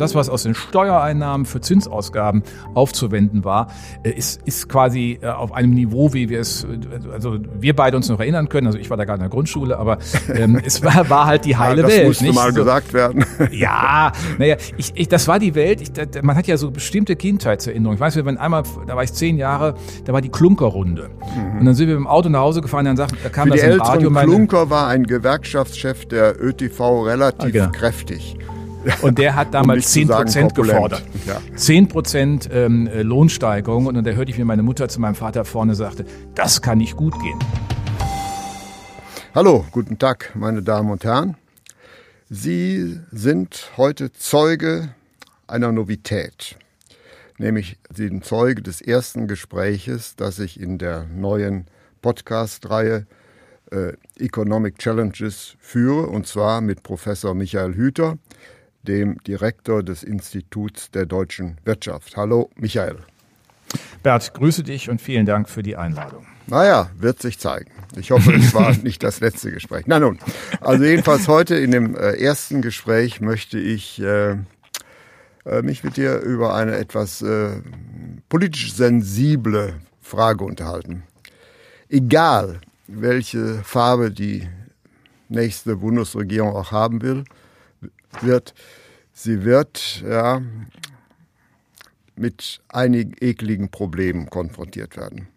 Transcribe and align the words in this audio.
das, 0.00 0.14
was 0.14 0.28
aus 0.28 0.42
den 0.44 0.54
Steuereinnahmen 0.54 1.46
für 1.46 1.60
Zinsausgaben 1.60 2.42
aufzuwenden 2.74 3.44
war, 3.44 3.68
äh, 4.02 4.10
ist, 4.10 4.40
ist 4.44 4.68
quasi 4.68 5.18
äh, 5.20 5.26
auf 5.26 5.52
einem 5.52 5.74
Niveau, 5.74 6.12
wie 6.12 6.28
wir 6.28 6.40
es, 6.40 6.64
äh, 6.64 6.68
also 7.12 7.38
wir 7.58 7.76
beide 7.76 7.96
uns 7.96 8.08
noch 8.08 8.20
erinnern 8.20 8.48
können. 8.48 8.66
Also 8.66 8.78
ich 8.78 8.90
war 8.90 8.96
da 8.96 9.04
gerade 9.04 9.18
in 9.18 9.22
der 9.22 9.30
Grundschule, 9.30 9.78
aber 9.78 9.98
ähm, 10.34 10.60
es 10.64 10.82
war, 10.82 11.08
war 11.10 11.26
halt 11.26 11.44
die 11.44 11.56
heile 11.56 11.82
ja, 11.82 11.82
das 11.82 11.90
Welt. 11.92 12.00
Das 12.00 12.08
musste 12.08 12.24
nicht? 12.24 12.34
mal 12.34 12.52
so, 12.52 12.60
gesagt 12.60 12.92
werden. 12.92 13.24
Ja, 13.50 14.12
naja, 14.38 14.56
ich, 14.76 14.92
ich, 14.94 15.08
das 15.08 15.26
war 15.26 15.38
die 15.38 15.54
Welt. 15.54 15.80
Ich, 15.80 15.90
man 16.22 16.36
hat 16.36 16.46
ja 16.46 16.56
so 16.56 16.70
bestimmte 16.70 17.16
Kindheitserinnerungen. 17.16 17.96
Ich 17.96 18.00
weiß, 18.00 18.24
waren 18.24 18.38
einmal, 18.38 18.62
da 18.86 18.96
war 18.96 19.02
ich 19.02 19.12
zehn 19.12 19.38
Jahre, 19.38 19.74
da 20.04 20.12
war 20.12 20.20
die 20.20 20.28
Klunkerrunde. 20.28 21.10
Mhm. 21.34 21.58
Und 21.58 21.64
dann 21.66 21.74
sind 21.74 21.88
wir 21.88 21.96
mit 21.96 22.04
dem 22.04 22.06
Auto 22.06 22.28
nach 22.28 22.40
Hause 22.40 22.60
gefahren, 22.60 22.84
dann 22.84 22.96
sagt, 22.96 23.14
da 23.22 23.28
kam 23.28 23.48
Für 23.48 23.56
das 23.56 23.60
die 23.62 23.66
im 23.66 23.80
Radio. 23.80 24.10
Meine, 24.10 24.28
Klunker 24.28 24.70
war 24.70 24.88
ein 24.88 25.04
Gewerkschaftschef 25.04 26.06
der 26.06 26.40
ÖTV 26.40 27.02
relativ 27.04 27.48
ah, 27.48 27.50
genau. 27.50 27.70
kräftig. 27.70 28.36
Und 29.02 29.18
der 29.18 29.34
hat 29.36 29.52
damals 29.52 29.94
um 29.96 30.06
Prozent 30.06 30.54
gefordert. 30.54 31.02
Zehn 31.56 31.84
ja. 31.84 31.90
Prozent 31.90 32.48
ähm, 32.52 32.88
Lohnsteigerung. 32.92 33.86
Und 33.86 34.02
da 34.02 34.10
hörte 34.12 34.30
ich, 34.30 34.38
wie 34.38 34.44
meine 34.44 34.62
Mutter 34.62 34.88
zu 34.88 35.00
meinem 35.00 35.14
Vater 35.14 35.44
vorne 35.44 35.74
sagte, 35.74 36.04
das 36.34 36.62
kann 36.62 36.78
nicht 36.78 36.96
gut 36.96 37.18
gehen. 37.20 37.38
Hallo, 39.34 39.64
guten 39.70 39.98
Tag, 39.98 40.32
meine 40.34 40.62
Damen 40.62 40.90
und 40.90 41.04
Herren. 41.04 41.36
Sie 42.28 42.98
sind 43.12 43.70
heute 43.76 44.12
Zeuge 44.12 44.94
einer 45.46 45.72
Novität. 45.72 46.56
Nämlich 47.38 47.78
Sie 47.94 48.08
sind 48.08 48.24
Zeuge 48.24 48.62
des 48.62 48.80
ersten 48.80 49.28
Gespräches, 49.28 50.14
das 50.16 50.38
ich 50.38 50.60
in 50.60 50.78
der 50.78 51.04
neuen 51.04 51.66
Podcast-Reihe 52.02 53.06
äh, 53.70 53.92
Economic 54.18 54.78
Challenges 54.78 55.56
führe, 55.58 56.06
und 56.06 56.26
zwar 56.26 56.60
mit 56.60 56.82
Professor 56.82 57.34
Michael 57.34 57.74
Hüter, 57.74 58.18
dem 58.82 59.18
Direktor 59.24 59.82
des 59.82 60.02
Instituts 60.02 60.90
der 60.90 61.06
deutschen 61.06 61.58
Wirtschaft. 61.64 62.16
Hallo, 62.16 62.50
Michael. 62.56 62.98
Bert, 64.02 64.34
grüße 64.34 64.62
dich 64.62 64.90
und 64.90 65.00
vielen 65.00 65.26
Dank 65.26 65.48
für 65.48 65.62
die 65.62 65.76
Einladung. 65.76 66.26
Naja, 66.46 66.90
wird 66.98 67.22
sich 67.22 67.38
zeigen. 67.38 67.70
Ich 67.96 68.10
hoffe, 68.10 68.32
es 68.32 68.54
war 68.54 68.76
nicht 68.82 69.02
das 69.02 69.20
letzte 69.20 69.52
Gespräch. 69.52 69.84
Na 69.86 70.00
nun, 70.00 70.18
also 70.60 70.84
jedenfalls 70.84 71.28
heute 71.28 71.54
in 71.56 71.70
dem 71.70 71.94
äh, 71.94 72.14
ersten 72.14 72.62
Gespräch 72.62 73.20
möchte 73.20 73.58
ich 73.58 74.00
äh, 74.00 74.36
äh, 75.44 75.62
mich 75.62 75.84
mit 75.84 75.96
dir 75.96 76.18
über 76.20 76.54
eine 76.54 76.76
etwas 76.76 77.22
äh, 77.22 77.60
politisch 78.28 78.72
sensible 78.72 79.74
Frage 80.00 80.44
unterhalten. 80.44 81.04
Egal, 81.88 82.60
welche 82.88 83.62
Farbe 83.62 84.10
die 84.10 84.48
nächste 85.28 85.76
Bundesregierung 85.76 86.54
auch 86.54 86.72
haben 86.72 87.02
will, 87.02 87.24
wird, 88.20 88.54
sie 89.12 89.44
wird 89.44 90.02
ja, 90.06 90.42
mit 92.16 92.60
einigen 92.68 93.14
ekligen 93.20 93.70
Problemen 93.70 94.28
konfrontiert 94.28 94.96
werden. 94.96 95.28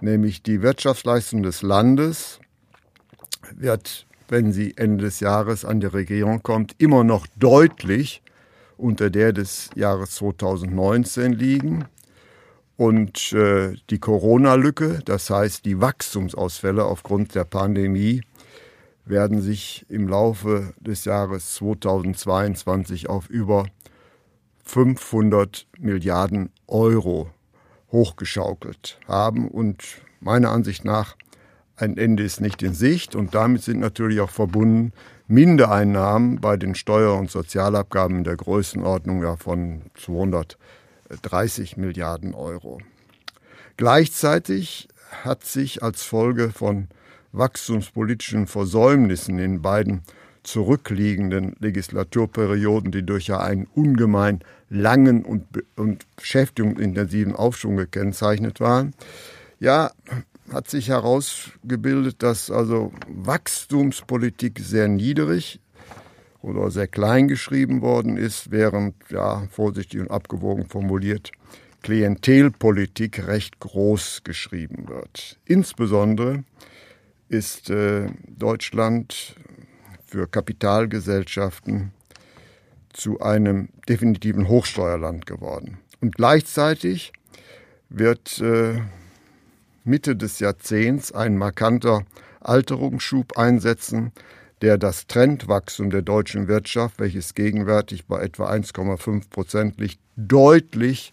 Nämlich 0.00 0.42
die 0.42 0.62
Wirtschaftsleistung 0.62 1.42
des 1.42 1.62
Landes 1.62 2.40
wird, 3.54 4.06
wenn 4.28 4.52
sie 4.52 4.76
Ende 4.76 5.04
des 5.04 5.20
Jahres 5.20 5.64
an 5.64 5.80
die 5.80 5.86
Regierung 5.86 6.42
kommt, 6.42 6.74
immer 6.78 7.04
noch 7.04 7.26
deutlich 7.36 8.22
unter 8.76 9.10
der 9.10 9.32
des 9.32 9.70
Jahres 9.74 10.12
2019 10.12 11.32
liegen. 11.32 11.84
Und 12.76 13.32
äh, 13.34 13.74
die 13.90 13.98
Corona-Lücke, 13.98 15.00
das 15.04 15.28
heißt 15.28 15.66
die 15.66 15.80
Wachstumsausfälle 15.82 16.84
aufgrund 16.84 17.34
der 17.34 17.44
Pandemie, 17.44 18.22
werden 19.10 19.42
sich 19.42 19.84
im 19.88 20.08
Laufe 20.08 20.72
des 20.78 21.04
Jahres 21.04 21.54
2022 21.56 23.08
auf 23.08 23.28
über 23.28 23.66
500 24.64 25.66
Milliarden 25.78 26.50
Euro 26.66 27.28
hochgeschaukelt 27.90 28.98
haben. 29.06 29.48
Und 29.48 29.82
meiner 30.20 30.50
Ansicht 30.50 30.84
nach 30.84 31.16
ein 31.76 31.96
Ende 31.96 32.22
ist 32.22 32.40
nicht 32.40 32.62
in 32.62 32.74
Sicht 32.74 33.16
und 33.16 33.34
damit 33.34 33.62
sind 33.62 33.80
natürlich 33.80 34.20
auch 34.20 34.30
verbunden 34.30 34.92
Mindereinnahmen 35.26 36.40
bei 36.40 36.56
den 36.56 36.74
Steuer- 36.74 37.18
und 37.18 37.30
Sozialabgaben 37.30 38.18
in 38.18 38.24
der 38.24 38.36
Größenordnung 38.36 39.22
ja 39.22 39.36
von 39.36 39.82
230 39.94 41.76
Milliarden 41.76 42.34
Euro. 42.34 42.80
Gleichzeitig 43.76 44.88
hat 45.24 45.44
sich 45.44 45.82
als 45.82 46.02
Folge 46.02 46.50
von 46.50 46.88
wachstumspolitischen 47.32 48.46
Versäumnissen 48.46 49.38
in 49.38 49.62
beiden 49.62 50.02
zurückliegenden 50.42 51.54
Legislaturperioden, 51.60 52.92
die 52.92 53.04
durch 53.04 53.32
einen 53.32 53.66
ungemein 53.74 54.40
langen 54.68 55.24
und, 55.24 55.44
und 55.76 56.06
beschäftigungsintensiven 56.16 57.34
Aufschwung 57.34 57.76
gekennzeichnet 57.76 58.60
waren, 58.60 58.94
ja, 59.58 59.90
hat 60.50 60.68
sich 60.68 60.88
herausgebildet, 60.88 62.22
dass 62.22 62.50
also 62.50 62.92
Wachstumspolitik 63.08 64.58
sehr 64.58 64.88
niedrig 64.88 65.60
oder 66.42 66.70
sehr 66.70 66.88
klein 66.88 67.28
geschrieben 67.28 67.82
worden 67.82 68.16
ist, 68.16 68.50
während, 68.50 68.94
ja, 69.10 69.46
vorsichtig 69.50 70.00
und 70.00 70.10
abgewogen 70.10 70.66
formuliert, 70.66 71.30
Klientelpolitik 71.82 73.26
recht 73.26 73.60
groß 73.60 74.22
geschrieben 74.24 74.88
wird. 74.88 75.38
Insbesondere 75.44 76.44
ist 77.30 77.70
äh, 77.70 78.08
Deutschland 78.28 79.36
für 80.04 80.26
Kapitalgesellschaften 80.26 81.92
zu 82.92 83.20
einem 83.20 83.68
definitiven 83.88 84.48
Hochsteuerland 84.48 85.26
geworden. 85.26 85.78
Und 86.00 86.16
gleichzeitig 86.16 87.12
wird 87.88 88.40
äh, 88.40 88.80
Mitte 89.84 90.16
des 90.16 90.40
Jahrzehnts 90.40 91.12
ein 91.12 91.36
markanter 91.36 92.04
Alterungsschub 92.40 93.38
einsetzen, 93.38 94.12
der 94.60 94.76
das 94.76 95.06
Trendwachstum 95.06 95.90
der 95.90 96.02
deutschen 96.02 96.48
Wirtschaft, 96.48 96.98
welches 96.98 97.34
gegenwärtig 97.34 98.06
bei 98.06 98.20
etwa 98.20 98.50
1,5 98.50 99.30
Prozent 99.30 99.80
liegt, 99.80 100.00
deutlich 100.16 101.12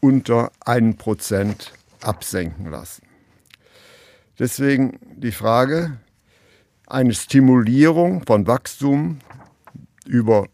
unter 0.00 0.50
1 0.64 0.96
Prozent 0.96 1.72
absenken 2.00 2.66
lassen. 2.66 3.09
Deswegen 4.40 4.98
die 5.16 5.32
Frage, 5.32 5.98
eine 6.86 7.12
Stimulierung 7.12 8.24
von 8.26 8.46
Wachstum 8.46 9.18
über 10.06 10.46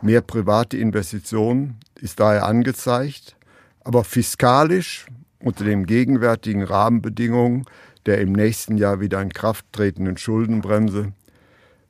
mehr 0.00 0.22
private 0.22 0.78
Investitionen 0.78 1.78
ist 2.00 2.18
daher 2.18 2.46
angezeigt, 2.46 3.36
aber 3.84 4.04
fiskalisch 4.04 5.06
unter 5.38 5.64
den 5.64 5.84
gegenwärtigen 5.84 6.62
Rahmenbedingungen 6.62 7.66
der 8.06 8.20
im 8.20 8.32
nächsten 8.32 8.78
Jahr 8.78 9.00
wieder 9.00 9.20
in 9.20 9.32
Kraft 9.32 9.66
tretenden 9.72 10.16
Schuldenbremse, 10.16 11.12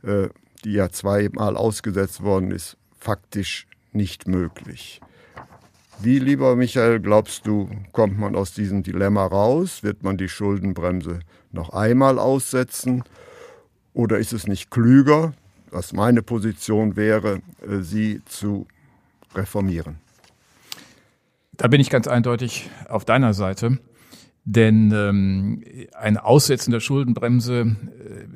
äh, 0.03 0.29
die 0.65 0.73
ja 0.73 0.91
zweimal 0.91 1.57
ausgesetzt 1.57 2.23
worden 2.23 2.51
ist, 2.51 2.77
faktisch 2.99 3.67
nicht 3.93 4.27
möglich. 4.27 5.01
Wie, 5.99 6.19
lieber 6.19 6.57
Michael, 6.57 7.01
glaubst 7.01 7.47
du, 7.47 7.71
kommt 7.93 8.19
man 8.19 8.37
aus 8.37 8.53
diesem 8.53 8.83
Dilemma 8.83 9.27
raus? 9.27 9.83
Wird 9.83 10.03
man 10.03 10.19
die 10.19 10.29
Schuldenbremse 10.29 11.21
noch 11.53 11.71
einmal 11.71 12.19
aussetzen? 12.19 13.03
Oder 13.95 14.19
ist 14.19 14.35
es 14.35 14.47
nicht 14.47 14.71
klüger, 14.71 15.33
was 15.71 15.95
meine 15.95 16.23
Position 16.23 16.97
wäre, 16.97 17.41
äh, 17.67 17.81
sie 17.81 18.21
zu 18.27 18.67
reformieren? 19.35 19.97
Da 21.57 21.69
bin 21.69 21.81
ich 21.81 21.89
ganz 21.89 22.07
eindeutig 22.07 22.69
auf 22.89 23.07
deiner 23.07 23.33
Seite. 23.33 23.79
Denn 24.45 24.93
ähm, 24.93 25.65
ein 25.99 26.19
Aussetzen 26.19 26.71
der 26.71 26.81
Schuldenbremse 26.81 27.75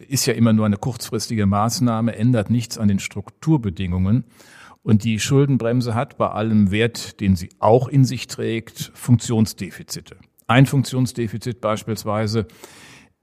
äh, 0.00 0.04
ist 0.06 0.26
ja 0.26 0.32
immer 0.32 0.52
nur 0.54 0.66
eine 0.66 0.76
kurzfristige 0.78 1.46
Maßnahme, 1.46 2.16
ändert 2.16 2.50
nichts 2.50 2.78
an 2.78 2.88
den 2.88 2.98
Strukturbedingungen. 2.98 4.24
Und 4.82 5.04
die 5.04 5.18
Schuldenbremse 5.18 5.94
hat 5.94 6.16
bei 6.16 6.28
allem 6.28 6.70
Wert, 6.70 7.20
den 7.20 7.36
sie 7.36 7.50
auch 7.58 7.88
in 7.88 8.04
sich 8.04 8.26
trägt, 8.26 8.92
Funktionsdefizite. 8.94 10.16
Ein 10.46 10.66
Funktionsdefizit 10.66 11.60
beispielsweise 11.60 12.46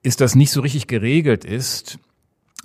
ist, 0.03 0.21
dass 0.21 0.35
nicht 0.35 0.51
so 0.51 0.61
richtig 0.61 0.87
geregelt 0.87 1.45
ist, 1.45 1.99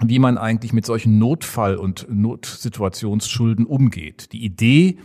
wie 0.00 0.18
man 0.18 0.38
eigentlich 0.38 0.72
mit 0.72 0.86
solchen 0.86 1.18
Notfall- 1.18 1.76
und 1.76 2.06
Notsituationsschulden 2.10 3.66
umgeht. 3.66 4.32
Die 4.32 4.44
Idee 4.44 4.98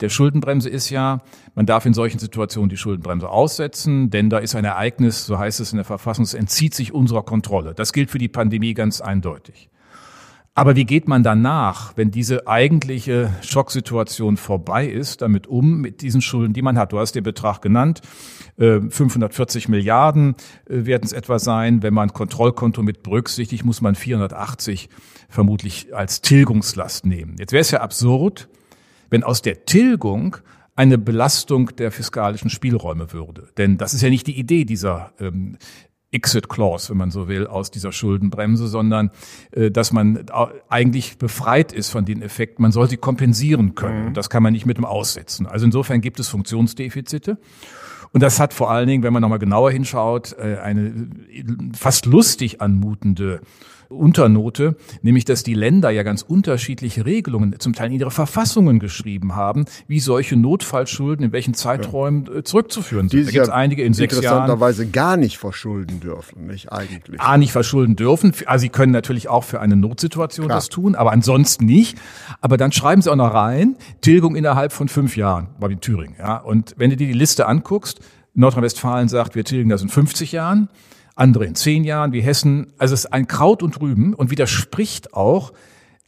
der 0.00 0.08
Schuldenbremse 0.08 0.68
ist 0.68 0.90
ja, 0.90 1.22
man 1.54 1.66
darf 1.66 1.86
in 1.86 1.94
solchen 1.94 2.18
Situationen 2.18 2.68
die 2.68 2.76
Schuldenbremse 2.76 3.28
aussetzen, 3.28 4.10
denn 4.10 4.28
da 4.28 4.38
ist 4.38 4.54
ein 4.54 4.64
Ereignis, 4.64 5.24
so 5.24 5.38
heißt 5.38 5.60
es 5.60 5.72
in 5.72 5.76
der 5.76 5.84
Verfassung, 5.84 6.24
es 6.24 6.34
entzieht 6.34 6.74
sich 6.74 6.92
unserer 6.92 7.22
Kontrolle. 7.22 7.74
Das 7.74 7.92
gilt 7.92 8.10
für 8.10 8.18
die 8.18 8.28
Pandemie 8.28 8.74
ganz 8.74 9.00
eindeutig. 9.00 9.70
Aber 10.56 10.76
wie 10.76 10.84
geht 10.84 11.08
man 11.08 11.24
danach, 11.24 11.96
wenn 11.96 12.12
diese 12.12 12.46
eigentliche 12.46 13.32
Schocksituation 13.42 14.36
vorbei 14.36 14.86
ist, 14.86 15.20
damit 15.20 15.48
um, 15.48 15.80
mit 15.80 16.00
diesen 16.00 16.22
Schulden, 16.22 16.54
die 16.54 16.62
man 16.62 16.78
hat? 16.78 16.92
Du 16.92 17.00
hast 17.00 17.16
den 17.16 17.24
Betrag 17.24 17.60
genannt. 17.60 18.02
540 18.56 19.66
äh, 19.66 19.70
Milliarden 19.72 20.36
äh, 20.68 20.86
werden 20.86 21.02
es 21.04 21.12
etwa 21.12 21.40
sein. 21.40 21.82
Wenn 21.82 21.92
man 21.92 22.12
Kontrollkonto 22.12 22.84
mit 22.84 23.02
berücksichtigt, 23.02 23.64
muss 23.64 23.80
man 23.80 23.96
480 23.96 24.88
vermutlich 25.28 25.92
als 25.92 26.20
Tilgungslast 26.20 27.04
nehmen. 27.04 27.34
Jetzt 27.40 27.52
wäre 27.52 27.62
es 27.62 27.72
ja 27.72 27.80
absurd, 27.80 28.48
wenn 29.10 29.24
aus 29.24 29.42
der 29.42 29.64
Tilgung 29.64 30.36
eine 30.76 30.98
Belastung 30.98 31.74
der 31.76 31.90
fiskalischen 31.90 32.50
Spielräume 32.50 33.12
würde. 33.12 33.48
Denn 33.56 33.76
das 33.76 33.92
ist 33.92 34.02
ja 34.02 34.10
nicht 34.10 34.28
die 34.28 34.38
Idee 34.38 34.64
dieser 34.64 35.12
ähm, 35.18 35.58
Exit 36.14 36.48
Clause, 36.48 36.90
wenn 36.90 36.96
man 36.96 37.10
so 37.10 37.28
will, 37.28 37.46
aus 37.46 37.70
dieser 37.70 37.92
Schuldenbremse, 37.92 38.68
sondern 38.68 39.10
äh, 39.50 39.70
dass 39.70 39.92
man 39.92 40.24
eigentlich 40.68 41.18
befreit 41.18 41.72
ist 41.72 41.90
von 41.90 42.04
den 42.04 42.22
Effekten. 42.22 42.62
Man 42.62 42.72
soll 42.72 42.88
sie 42.88 42.96
kompensieren 42.96 43.74
können. 43.74 44.10
Mhm. 44.10 44.14
Das 44.14 44.30
kann 44.30 44.42
man 44.42 44.52
nicht 44.52 44.64
mit 44.64 44.76
dem 44.76 44.84
Aussetzen. 44.84 45.46
Also 45.46 45.66
insofern 45.66 46.00
gibt 46.00 46.20
es 46.20 46.28
Funktionsdefizite. 46.28 47.38
Und 48.12 48.22
das 48.22 48.38
hat 48.38 48.54
vor 48.54 48.70
allen 48.70 48.86
Dingen, 48.86 49.02
wenn 49.02 49.12
man 49.12 49.22
nochmal 49.22 49.40
genauer 49.40 49.72
hinschaut, 49.72 50.36
äh, 50.38 50.58
eine 50.58 51.08
fast 51.76 52.06
lustig 52.06 52.60
anmutende 52.60 53.40
Unternote, 53.88 54.76
nämlich 55.02 55.24
dass 55.24 55.42
die 55.42 55.54
Länder 55.54 55.90
ja 55.90 56.02
ganz 56.02 56.22
unterschiedliche 56.22 57.06
Regelungen, 57.06 57.58
zum 57.58 57.72
Teil 57.72 57.92
in 57.92 58.00
ihre 58.00 58.10
Verfassungen 58.10 58.78
geschrieben 58.78 59.34
haben, 59.34 59.64
wie 59.86 60.00
solche 60.00 60.36
Notfallschulden 60.36 61.24
in 61.26 61.32
welchen 61.32 61.54
Zeiträumen 61.54 62.26
ja. 62.26 62.38
Äh, 62.38 62.44
zurückzuführen 62.44 63.08
sind. 63.08 63.20
Die 63.20 63.24
da 63.24 63.30
gibt 63.30 63.44
es 63.44 63.50
einige 63.50 63.82
in 63.82 63.94
sechs 63.94 64.16
interessanterweise 64.16 64.82
Jahren. 64.82 64.92
gar 64.92 65.16
nicht 65.16 65.38
verschulden 65.38 66.00
dürfen, 66.00 66.46
nicht 66.46 66.72
eigentlich. 66.72 67.20
A, 67.20 67.36
nicht 67.38 67.52
verschulden 67.52 67.96
dürfen. 67.96 68.32
Also 68.46 68.62
sie 68.62 68.68
können 68.68 68.92
natürlich 68.92 69.28
auch 69.28 69.44
für 69.44 69.60
eine 69.60 69.76
Notsituation 69.76 70.46
Klar. 70.46 70.58
das 70.58 70.68
tun, 70.68 70.94
aber 70.94 71.12
ansonsten 71.12 71.64
nicht. 71.64 71.98
Aber 72.40 72.56
dann 72.56 72.72
schreiben 72.72 73.02
sie 73.02 73.10
auch 73.10 73.16
noch 73.16 73.32
rein, 73.32 73.76
Tilgung 74.00 74.36
innerhalb 74.36 74.72
von 74.72 74.88
fünf 74.88 75.16
Jahren, 75.16 75.48
war 75.58 75.70
in 75.70 75.80
Thüringen. 75.80 76.16
Ja. 76.18 76.38
Und 76.38 76.74
wenn 76.76 76.90
du 76.90 76.96
dir 76.96 77.06
die 77.06 77.12
Liste 77.12 77.46
anguckst, 77.46 78.00
Nordrhein-Westfalen 78.34 79.08
sagt, 79.08 79.34
wir 79.34 79.44
tilgen 79.44 79.70
das 79.70 79.82
in 79.82 79.88
50 79.88 80.32
Jahren 80.32 80.68
andere 81.14 81.46
in 81.46 81.54
zehn 81.54 81.84
Jahren, 81.84 82.12
wie 82.12 82.20
Hessen. 82.20 82.72
Also 82.78 82.94
es 82.94 83.04
ist 83.04 83.12
ein 83.12 83.26
Kraut 83.26 83.62
und 83.62 83.80
Rüben 83.80 84.14
und 84.14 84.30
widerspricht 84.30 85.14
auch 85.14 85.52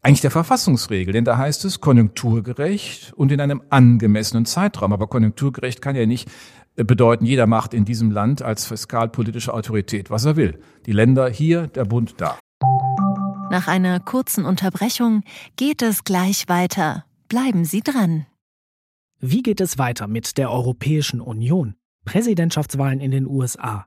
eigentlich 0.03 0.21
der 0.21 0.31
Verfassungsregel, 0.31 1.13
denn 1.13 1.25
da 1.25 1.37
heißt 1.37 1.65
es 1.65 1.81
konjunkturgerecht 1.81 3.13
und 3.15 3.33
in 3.33 3.41
einem 3.41 3.63
angemessenen 3.71 4.47
Zeitraum. 4.47 4.93
Aber 4.93 5.09
konjunkturgerecht 5.09 5.83
kann 5.83 5.97
ja 5.97 6.07
nicht 6.07 6.29
äh, 6.77 6.85
bedeuten, 6.85 7.25
jeder 7.27 7.47
macht 7.47 7.75
in 7.75 7.85
diesem 7.85 8.11
Land 8.11 8.43
als 8.43 8.67
fiskalpolitische 8.67 9.53
Autorität, 9.53 10.11
was 10.11 10.25
er 10.25 10.37
will. 10.37 10.61
Die 10.87 10.93
Länder 10.93 11.29
hier, 11.29 11.67
der 11.67 11.85
Bund 11.85 12.15
da. 12.19 12.39
Nach 13.51 13.69
einer 13.69 14.01
kurzen 14.01 14.45
Unterbrechung 14.45 15.23
geht 15.57 15.83
es 15.83 16.05
gleich 16.05 16.49
weiter. 16.49 17.05
Bleiben 17.29 17.65
Sie 17.65 17.81
dran. 17.81 18.27
Wie 19.19 19.43
geht 19.43 19.61
es 19.61 19.79
weiter 19.79 20.07
mit 20.07 20.37
der 20.37 20.51
Europäischen 20.51 21.21
Union? 21.21 21.75
Präsidentschaftswahlen 22.05 23.01
in 23.01 23.11
den 23.11 23.27
USA, 23.27 23.87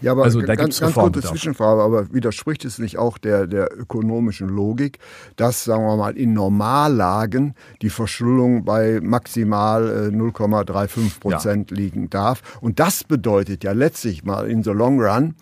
Ja, 0.00 0.12
aber 0.12 0.24
also, 0.24 0.40
da 0.40 0.54
ganz, 0.54 0.80
ganz 0.80 0.94
kurze 0.94 1.20
Zwischenfrage, 1.22 1.82
aber 1.82 2.12
widerspricht 2.12 2.64
es 2.64 2.78
nicht 2.78 2.98
auch 2.98 3.18
der, 3.18 3.46
der 3.46 3.76
ökonomischen 3.76 4.48
Logik, 4.48 4.98
dass, 5.36 5.64
sagen 5.64 5.84
wir 5.84 5.96
mal, 5.96 6.16
in 6.16 6.32
Normallagen 6.32 7.54
die 7.82 7.90
Verschuldung 7.90 8.64
bei 8.64 9.00
maximal 9.02 10.10
0,35 10.12 11.06
äh, 11.06 11.20
Prozent 11.20 11.70
ja. 11.70 11.76
liegen 11.76 12.10
darf? 12.10 12.42
Und 12.60 12.78
das 12.78 13.02
bedeutet 13.04 13.64
ja 13.64 13.72
letztlich 13.72 14.24
mal 14.24 14.48
in 14.48 14.62
the 14.62 14.70
long 14.70 15.00
run, 15.00 15.34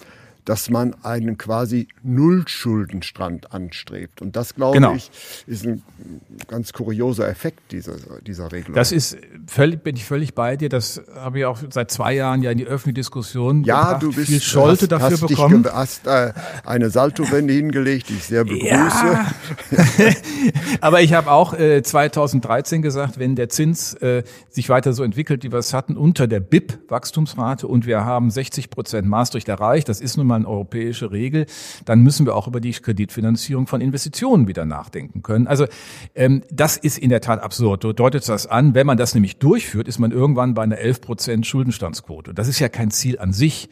dass 0.46 0.70
man 0.70 0.94
einen 1.02 1.38
quasi 1.38 1.88
Nullschuldenstrand 2.04 3.52
anstrebt. 3.52 4.22
Und 4.22 4.37
das, 4.37 4.54
glaube 4.54 4.76
genau. 4.76 4.94
ich, 4.94 5.10
ist 5.48 5.66
ein 5.66 5.82
ganz 6.46 6.72
kurioser 6.72 7.28
Effekt 7.28 7.72
dieser, 7.72 7.96
dieser 8.25 8.52
Regelung. 8.52 8.75
Das 8.75 8.93
ist 8.93 9.19
völlig, 9.48 9.82
bin 9.82 9.96
ich 9.96 10.04
völlig 10.04 10.37
bei 10.37 10.56
dir. 10.56 10.69
Das 10.69 11.02
habe 11.16 11.40
ich 11.40 11.44
auch 11.46 11.58
seit 11.70 11.90
zwei 11.90 12.14
Jahren 12.14 12.43
ja 12.43 12.52
in 12.52 12.58
die 12.58 12.64
öffentliche 12.64 12.94
Diskussion 12.94 13.64
ja, 13.64 13.94
gebracht. 13.94 14.02
du 14.04 14.12
bist, 14.12 14.28
viel 14.28 14.40
Scholte 14.40 14.82
hast, 14.82 14.93
dafür 14.93 15.10
hast 15.10 15.26
bekommen. 15.26 15.64
Du 15.64 15.75
hast 15.75 16.06
äh, 16.06 16.32
eine 16.64 16.90
Saltowende 16.90 17.52
hingelegt, 17.52 18.08
die 18.08 18.14
ich 18.14 18.25
sehr 18.25 18.44
begrüße. 18.44 18.70
Ja. 18.70 19.32
Aber 20.81 21.02
ich 21.02 21.12
habe 21.12 21.32
auch 21.32 21.54
äh, 21.54 21.82
2013 21.82 22.82
gesagt, 22.82 23.19
wenn 23.19 23.34
der 23.34 23.49
Zins 23.49 23.94
äh, 23.94 24.22
sich 24.49 24.69
weiter 24.69 24.92
so 24.92 25.02
entwickelt, 25.02 25.42
wie 25.42 25.50
wir 25.50 25.58
es 25.58 25.75
hatten, 25.75 25.96
unter 25.96 26.28
der 26.28 26.38
BIP-Wachstumsrate 26.38 27.66
und 27.66 27.84
wir 27.84 28.04
haben 28.04 28.31
60 28.31 28.70
Prozent 28.70 29.08
Maastricht 29.08 29.49
erreicht, 29.49 29.88
das 29.88 30.00
ist 30.00 30.16
nun 30.16 30.28
mal 30.28 30.35
eine 30.36 30.48
europäische 30.48 31.10
Regel, 31.10 31.46
dann 31.84 32.00
müssen 32.00 32.26
wir 32.26 32.34
auch 32.34 32.46
über 32.46 32.60
die 32.60 32.72
Kreditfinanzierung 32.72 33.66
von 33.66 33.80
Investitionen 33.80 34.48
wieder 34.48 34.64
nachdenken 34.64 35.22
können. 35.22 35.46
Also 35.46 35.66
ähm, 36.14 36.42
das 36.50 36.76
ist 36.76 36.98
in 36.98 37.10
der 37.10 37.20
Tat 37.20 37.42
absurd. 37.42 37.82
So 37.82 37.92
deutet 37.92 38.28
das 38.28 38.46
an. 38.46 38.74
Wenn 38.74 38.86
man 38.86 38.96
das 38.96 39.14
nämlich 39.14 39.38
durchführt, 39.38 39.88
ist 39.88 39.98
man 39.98 40.12
irgendwann 40.12 40.54
bei 40.54 40.62
einer 40.62 40.78
11 40.78 41.00
Prozent 41.00 41.46
Schuldenstandsquote. 41.46 42.34
Das 42.34 42.48
ist 42.48 42.58
ja 42.58 42.68
kein 42.68 42.90
Ziel 42.90 43.18
an 43.18 43.32
sich. 43.32 43.68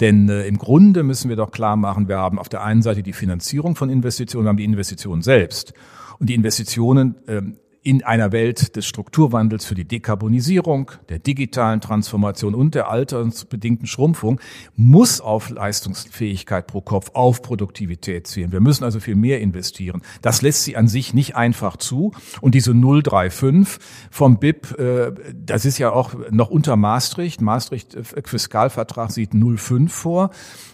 Denn 0.00 0.28
äh, 0.28 0.46
im 0.46 0.58
Grunde 0.58 1.02
müssen 1.02 1.28
wir 1.28 1.36
doch 1.36 1.50
klar 1.50 1.76
machen, 1.76 2.08
wir 2.08 2.18
haben 2.18 2.38
auf 2.38 2.48
der 2.48 2.62
einen 2.62 2.82
Seite 2.82 3.02
die 3.02 3.14
Finanzierung 3.14 3.76
von 3.76 3.88
Investitionen, 3.88 4.44
wir 4.44 4.50
haben 4.50 4.56
die 4.58 4.64
Investitionen 4.64 5.22
selbst. 5.22 5.72
Und 6.18 6.28
die 6.28 6.34
Investitionen 6.34 7.16
ähm, 7.28 7.56
in 7.86 8.02
einer 8.02 8.32
Welt 8.32 8.74
des 8.74 8.84
Strukturwandels 8.84 9.64
für 9.64 9.76
die 9.76 9.84
Dekarbonisierung, 9.84 10.90
der 11.08 11.20
digitalen 11.20 11.80
Transformation 11.80 12.56
und 12.56 12.74
der 12.74 12.90
altersbedingten 12.90 13.86
Schrumpfung 13.86 14.40
muss 14.74 15.20
auf 15.20 15.50
Leistungsfähigkeit 15.50 16.66
pro 16.66 16.80
Kopf, 16.80 17.12
auf 17.14 17.42
Produktivität 17.42 18.26
zielen. 18.26 18.50
Wir 18.50 18.60
müssen 18.60 18.82
also 18.82 18.98
viel 18.98 19.14
mehr 19.14 19.40
investieren. 19.40 20.02
Das 20.20 20.42
lässt 20.42 20.64
sie 20.64 20.76
an 20.76 20.88
sich 20.88 21.14
nicht 21.14 21.36
einfach 21.36 21.76
zu. 21.76 22.10
Und 22.40 22.56
diese 22.56 22.72
035 22.72 23.78
vom 24.10 24.40
BIP, 24.40 24.76
äh, 24.80 25.12
das 25.32 25.64
ist 25.64 25.78
ja 25.78 25.92
auch 25.92 26.14
noch 26.32 26.50
unter 26.50 26.74
Maastricht. 26.74 27.40
Maastricht 27.40 27.94
äh, 27.94 28.02
Fiskalvertrag 28.02 29.12
sieht 29.12 29.30
05 29.32 29.94
vor. 29.94 30.30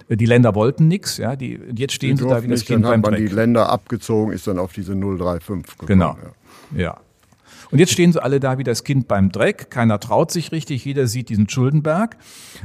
Die 0.08 0.26
Länder 0.26 0.54
wollten 0.54 0.88
nichts, 0.88 1.18
ja, 1.18 1.36
die, 1.36 1.58
jetzt 1.74 1.92
stehen 1.92 2.16
sie 2.16 2.26
da 2.26 2.42
wie 2.42 2.48
das 2.48 2.64
Kind 2.64 2.82
beim 2.82 3.02
Dreck. 3.02 3.16
die 3.16 3.28
Länder 3.28 3.70
abgezogen, 3.70 4.32
ist 4.32 4.46
dann 4.46 4.58
auf 4.58 4.72
diese 4.72 4.94
035 4.94 5.78
gekommen. 5.78 5.86
Genau. 5.86 6.16
Ja. 6.22 6.32
Ja. 6.74 7.00
Und 7.72 7.78
jetzt 7.78 7.92
stehen 7.92 8.12
sie 8.12 8.22
alle 8.22 8.38
da 8.38 8.58
wie 8.58 8.64
das 8.64 8.84
Kind 8.84 9.08
beim 9.08 9.32
Dreck. 9.32 9.70
Keiner 9.70 9.98
traut 9.98 10.30
sich 10.30 10.52
richtig, 10.52 10.84
jeder 10.84 11.06
sieht 11.06 11.30
diesen 11.30 11.48
Schuldenberg. 11.48 12.18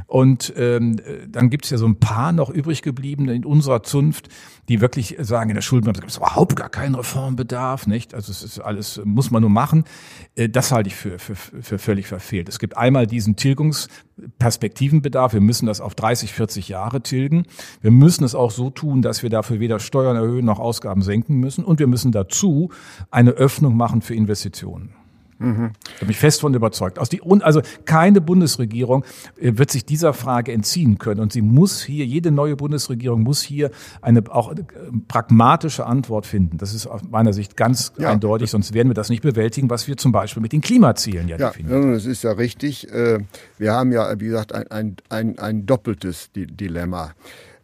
Und 0.06 0.52
ähm, 0.56 1.00
dann 1.26 1.48
gibt's 1.48 1.70
ja 1.70 1.78
so 1.78 1.86
ein 1.86 1.98
paar 1.98 2.32
noch 2.32 2.50
übrig 2.50 2.82
gebliebene 2.82 3.34
in 3.34 3.46
unserer 3.46 3.82
Zunft, 3.82 4.28
die 4.68 4.82
wirklich 4.82 5.16
sagen, 5.18 5.48
in 5.48 5.54
der 5.54 5.62
Schuldenbremse 5.62 6.02
gibt 6.02 6.10
es 6.10 6.18
überhaupt 6.18 6.56
gar 6.56 6.68
keinen 6.68 6.94
Reformbedarf, 6.94 7.86
nicht? 7.86 8.12
Also 8.12 8.30
es 8.30 8.42
ist 8.42 8.60
alles, 8.60 9.00
muss 9.02 9.30
man 9.30 9.40
nur 9.40 9.50
machen. 9.50 9.84
Äh, 10.34 10.50
das 10.50 10.72
halte 10.72 10.88
ich 10.88 10.94
für, 10.94 11.18
für, 11.18 11.36
für 11.36 11.78
völlig 11.78 12.06
verfehlt. 12.06 12.50
Es 12.50 12.58
gibt 12.58 12.76
einmal 12.76 13.06
diesen 13.06 13.36
Tilgungsperspektivenbedarf. 13.36 15.32
Wir 15.32 15.40
müssen 15.40 15.64
das 15.64 15.80
auf 15.80 15.94
30, 15.94 16.34
40 16.34 16.68
Jahre 16.68 17.00
tilgen. 17.00 17.46
Wir 17.80 17.92
müssen 17.92 18.24
es 18.24 18.34
auch 18.34 18.50
so 18.50 18.68
tun, 18.68 19.00
dass 19.00 19.22
wir 19.22 19.30
dafür 19.30 19.58
weder 19.58 19.80
Steuern 19.80 20.16
erhöhen 20.16 20.44
noch 20.44 20.58
Ausgaben 20.58 21.00
senken 21.00 21.36
müssen. 21.36 21.64
Und 21.64 21.78
wir 21.78 21.86
müssen 21.86 22.12
dazu 22.12 22.70
eine 23.10 23.30
Öffnung 23.30 23.74
machen 23.74 24.02
für 24.02 24.14
Investitionen. 24.14 24.97
Mhm. 25.38 25.70
Da 25.84 26.00
bin 26.00 26.10
ich 26.10 26.18
fest 26.18 26.40
von 26.40 26.52
überzeugt. 26.52 26.98
Also 26.98 27.62
keine 27.84 28.20
Bundesregierung 28.20 29.04
äh, 29.40 29.52
wird 29.56 29.70
sich 29.70 29.84
dieser 29.84 30.12
Frage 30.12 30.52
entziehen 30.52 30.98
können. 30.98 31.20
Und 31.20 31.32
sie 31.32 31.42
muss 31.42 31.82
hier, 31.82 32.04
jede 32.04 32.30
neue 32.30 32.56
Bundesregierung 32.56 33.22
muss 33.22 33.42
hier 33.42 33.70
eine 34.02 34.22
auch 34.30 34.52
äh, 34.52 34.64
pragmatische 35.06 35.86
Antwort 35.86 36.26
finden. 36.26 36.58
Das 36.58 36.74
ist 36.74 36.86
aus 36.86 37.02
meiner 37.08 37.32
Sicht 37.32 37.56
ganz 37.56 37.92
ja. 37.98 38.10
eindeutig, 38.10 38.50
sonst 38.50 38.74
werden 38.74 38.88
wir 38.88 38.94
das 38.94 39.10
nicht 39.10 39.22
bewältigen, 39.22 39.70
was 39.70 39.86
wir 39.86 39.96
zum 39.96 40.12
Beispiel 40.12 40.42
mit 40.42 40.52
den 40.52 40.60
Klimazielen 40.60 41.28
ja, 41.28 41.36
ja 41.36 41.50
definieren. 41.50 41.92
Das 41.92 42.04
ist 42.04 42.24
ja 42.24 42.32
richtig. 42.32 42.92
Äh, 42.92 43.20
wir 43.58 43.72
haben 43.72 43.92
ja, 43.92 44.18
wie 44.18 44.26
gesagt, 44.26 44.52
ein, 44.52 44.66
ein, 44.70 44.96
ein, 45.08 45.38
ein 45.38 45.66
doppeltes 45.66 46.30
Dilemma. 46.34 47.12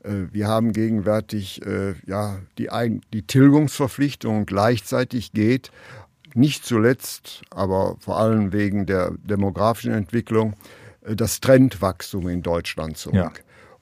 Wir 0.07 0.49
haben 0.49 0.73
gegenwärtig 0.73 1.63
ja, 2.07 2.37
die, 2.59 2.69
die 3.15 3.23
Tilgungsverpflichtung 3.23 4.45
gleichzeitig 4.45 5.33
geht 5.33 5.71
nicht 6.37 6.65
zuletzt, 6.65 7.43
aber 7.51 7.97
vor 8.01 8.19
allem 8.19 8.53
wegen 8.53 8.87
der 8.87 9.13
demografischen 9.23 9.93
Entwicklung, 9.93 10.55
äh, 11.03 11.17
das 11.17 11.41
Trendwachstum 11.41 12.29
in 12.29 12.43
Deutschland 12.43 12.97
zurück. 12.97 13.15
Ja. 13.15 13.33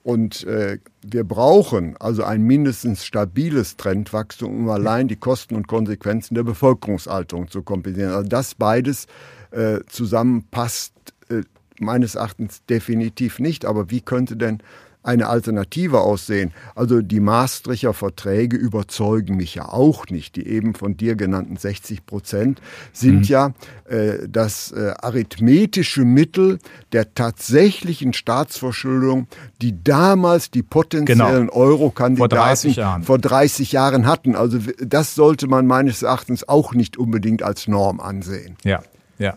Und 0.05 0.45
äh, 0.45 0.79
wir 1.03 1.23
brauchen 1.23 1.97
also 1.99 2.25
ein 2.25 2.43
mindestens 2.43 3.05
stabiles 3.05 3.77
Trendwachstum, 3.77 4.65
um 4.65 4.69
allein 4.69 5.07
die 5.07 5.17
Kosten 5.17 5.55
und 5.55 5.69
Konsequenzen 5.69 6.35
der 6.35 6.43
Bevölkerungsalterung 6.43 7.49
zu 7.49 7.63
kompensieren. 7.63 8.13
Also 8.13 8.29
das 8.29 8.57
beides 8.57 9.07
äh, 9.53 9.79
zusammenpasst 9.87 10.93
äh, 11.29 11.43
meines 11.79 12.17
Erachtens 12.17 12.65
definitiv 12.65 13.39
nicht. 13.39 13.65
Aber 13.65 13.91
wie 13.91 14.01
könnte 14.01 14.37
denn 14.37 14.61
eine 15.03 15.29
Alternative 15.29 16.01
aussehen. 16.01 16.53
Also 16.75 17.03
die 17.03 17.21
Maastrichter 17.21 17.93
Verträge 17.93 18.57
überzeugen 18.57 19.37
mich 19.37 19.55
ja 19.55 19.69
auch 19.69 20.07
nicht. 20.07 20.37
Die 20.37 20.47
eben 20.47 20.75
von 20.75 20.97
dir 20.97 21.17
genannten 21.17 21.57
60 21.57 22.07
Prozent 22.07 22.61
sind 22.93 23.21
mhm. 23.21 23.23
ja 23.25 23.55
äh, 23.89 24.29
das 24.29 24.73
äh, 24.73 24.95
arithmetische 25.01 26.05
Mittel 26.05 26.59
der 26.93 27.15
tatsächlichen 27.15 28.13
Staatsverschuldung, 28.13 29.27
die 29.61 29.83
damals 29.83 30.51
die 30.51 30.63
potenziellen 30.63 31.49
genau. 31.49 31.53
Euro-Kandidaten 31.53 32.19
vor 32.19 32.29
30, 32.29 32.77
Jahren. 32.77 33.03
vor 33.03 33.19
30 33.19 33.73
Jahren 33.73 34.07
hatten. 34.07 34.37
Also 34.37 34.59
das 34.79 35.15
sollte 35.15 35.49
man 35.49 35.67
meines 35.67 36.03
Erachtens 36.03 36.49
auch 36.49 36.75
nicht 36.75 36.97
unbedingt 36.97 37.43
als 37.43 37.67
Norm 37.67 38.01
ansehen. 38.01 38.57
Ja, 38.65 38.83
ja. 39.19 39.37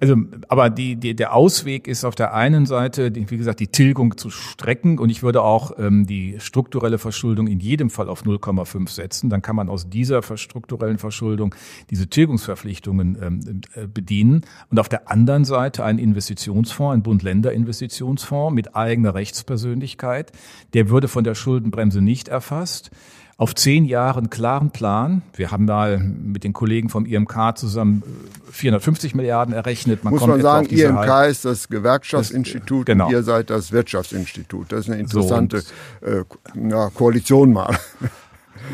Also, 0.00 0.16
aber 0.48 0.70
die, 0.70 0.96
die, 0.96 1.14
der 1.14 1.34
Ausweg 1.34 1.88
ist 1.88 2.04
auf 2.04 2.14
der 2.14 2.34
einen 2.34 2.66
Seite, 2.66 3.10
die, 3.10 3.30
wie 3.30 3.36
gesagt, 3.36 3.60
die 3.60 3.68
Tilgung 3.68 4.16
zu 4.16 4.30
strecken 4.30 4.98
und 4.98 5.10
ich 5.10 5.22
würde 5.22 5.42
auch 5.42 5.72
ähm, 5.78 6.06
die 6.06 6.36
strukturelle 6.38 6.98
Verschuldung 6.98 7.46
in 7.46 7.60
jedem 7.60 7.90
Fall 7.90 8.08
auf 8.08 8.24
0,5 8.24 8.88
setzen. 8.88 9.30
Dann 9.30 9.42
kann 9.42 9.56
man 9.56 9.68
aus 9.68 9.88
dieser 9.88 10.22
strukturellen 10.36 10.98
Verschuldung 10.98 11.54
diese 11.90 12.08
Tilgungsverpflichtungen 12.08 13.18
ähm, 13.20 13.60
äh, 13.74 13.86
bedienen. 13.86 14.42
Und 14.70 14.78
auf 14.78 14.88
der 14.88 15.10
anderen 15.10 15.44
Seite 15.44 15.84
ein 15.84 15.98
Investitionsfonds, 15.98 16.94
ein 16.94 17.02
Bund-Länder-Investitionsfonds 17.02 18.54
mit 18.54 18.76
eigener 18.76 19.14
Rechtspersönlichkeit, 19.14 20.32
der 20.74 20.88
würde 20.88 21.08
von 21.08 21.24
der 21.24 21.34
Schuldenbremse 21.34 22.00
nicht 22.00 22.28
erfasst 22.28 22.90
auf 23.36 23.54
zehn 23.54 23.84
Jahre 23.84 24.18
einen 24.18 24.30
klaren 24.30 24.70
Plan. 24.70 25.22
Wir 25.34 25.50
haben 25.50 25.64
mal 25.64 25.98
mit 25.98 26.44
den 26.44 26.52
Kollegen 26.52 26.88
vom 26.88 27.04
IMK 27.04 27.56
zusammen 27.56 28.02
450 28.50 29.12
äh, 29.12 29.16
Milliarden 29.16 29.53
errechnet. 29.54 30.04
Man 30.04 30.12
Muss 30.12 30.26
man 30.26 30.40
sagen, 30.40 30.66
IMK 30.66 31.26
ist 31.28 31.44
das 31.44 31.68
Gewerkschaftsinstitut 31.68 32.88
das, 32.88 32.92
genau. 32.92 33.06
und 33.06 33.12
ihr 33.12 33.22
seid 33.22 33.50
das 33.50 33.72
Wirtschaftsinstitut. 33.72 34.72
Das 34.72 34.80
ist 34.80 34.90
eine 34.90 35.00
interessante 35.00 35.60
so, 35.60 36.06
äh, 36.06 36.24
ja, 36.68 36.90
Koalition 36.90 37.52
mal. 37.52 37.76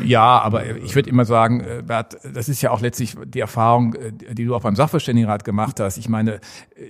Ja, 0.03 0.39
aber 0.39 0.77
ich 0.77 0.95
würde 0.95 1.09
immer 1.09 1.25
sagen, 1.25 1.61
äh, 1.61 1.83
Bert, 1.85 2.17
das 2.33 2.49
ist 2.49 2.61
ja 2.61 2.71
auch 2.71 2.81
letztlich 2.81 3.15
die 3.25 3.39
Erfahrung, 3.39 3.95
äh, 3.95 4.33
die 4.33 4.45
du 4.45 4.55
auch 4.55 4.61
beim 4.61 4.75
Sachverständigenrat 4.75 5.43
gemacht 5.43 5.79
hast. 5.79 5.97
Ich 5.97 6.09
meine, 6.09 6.39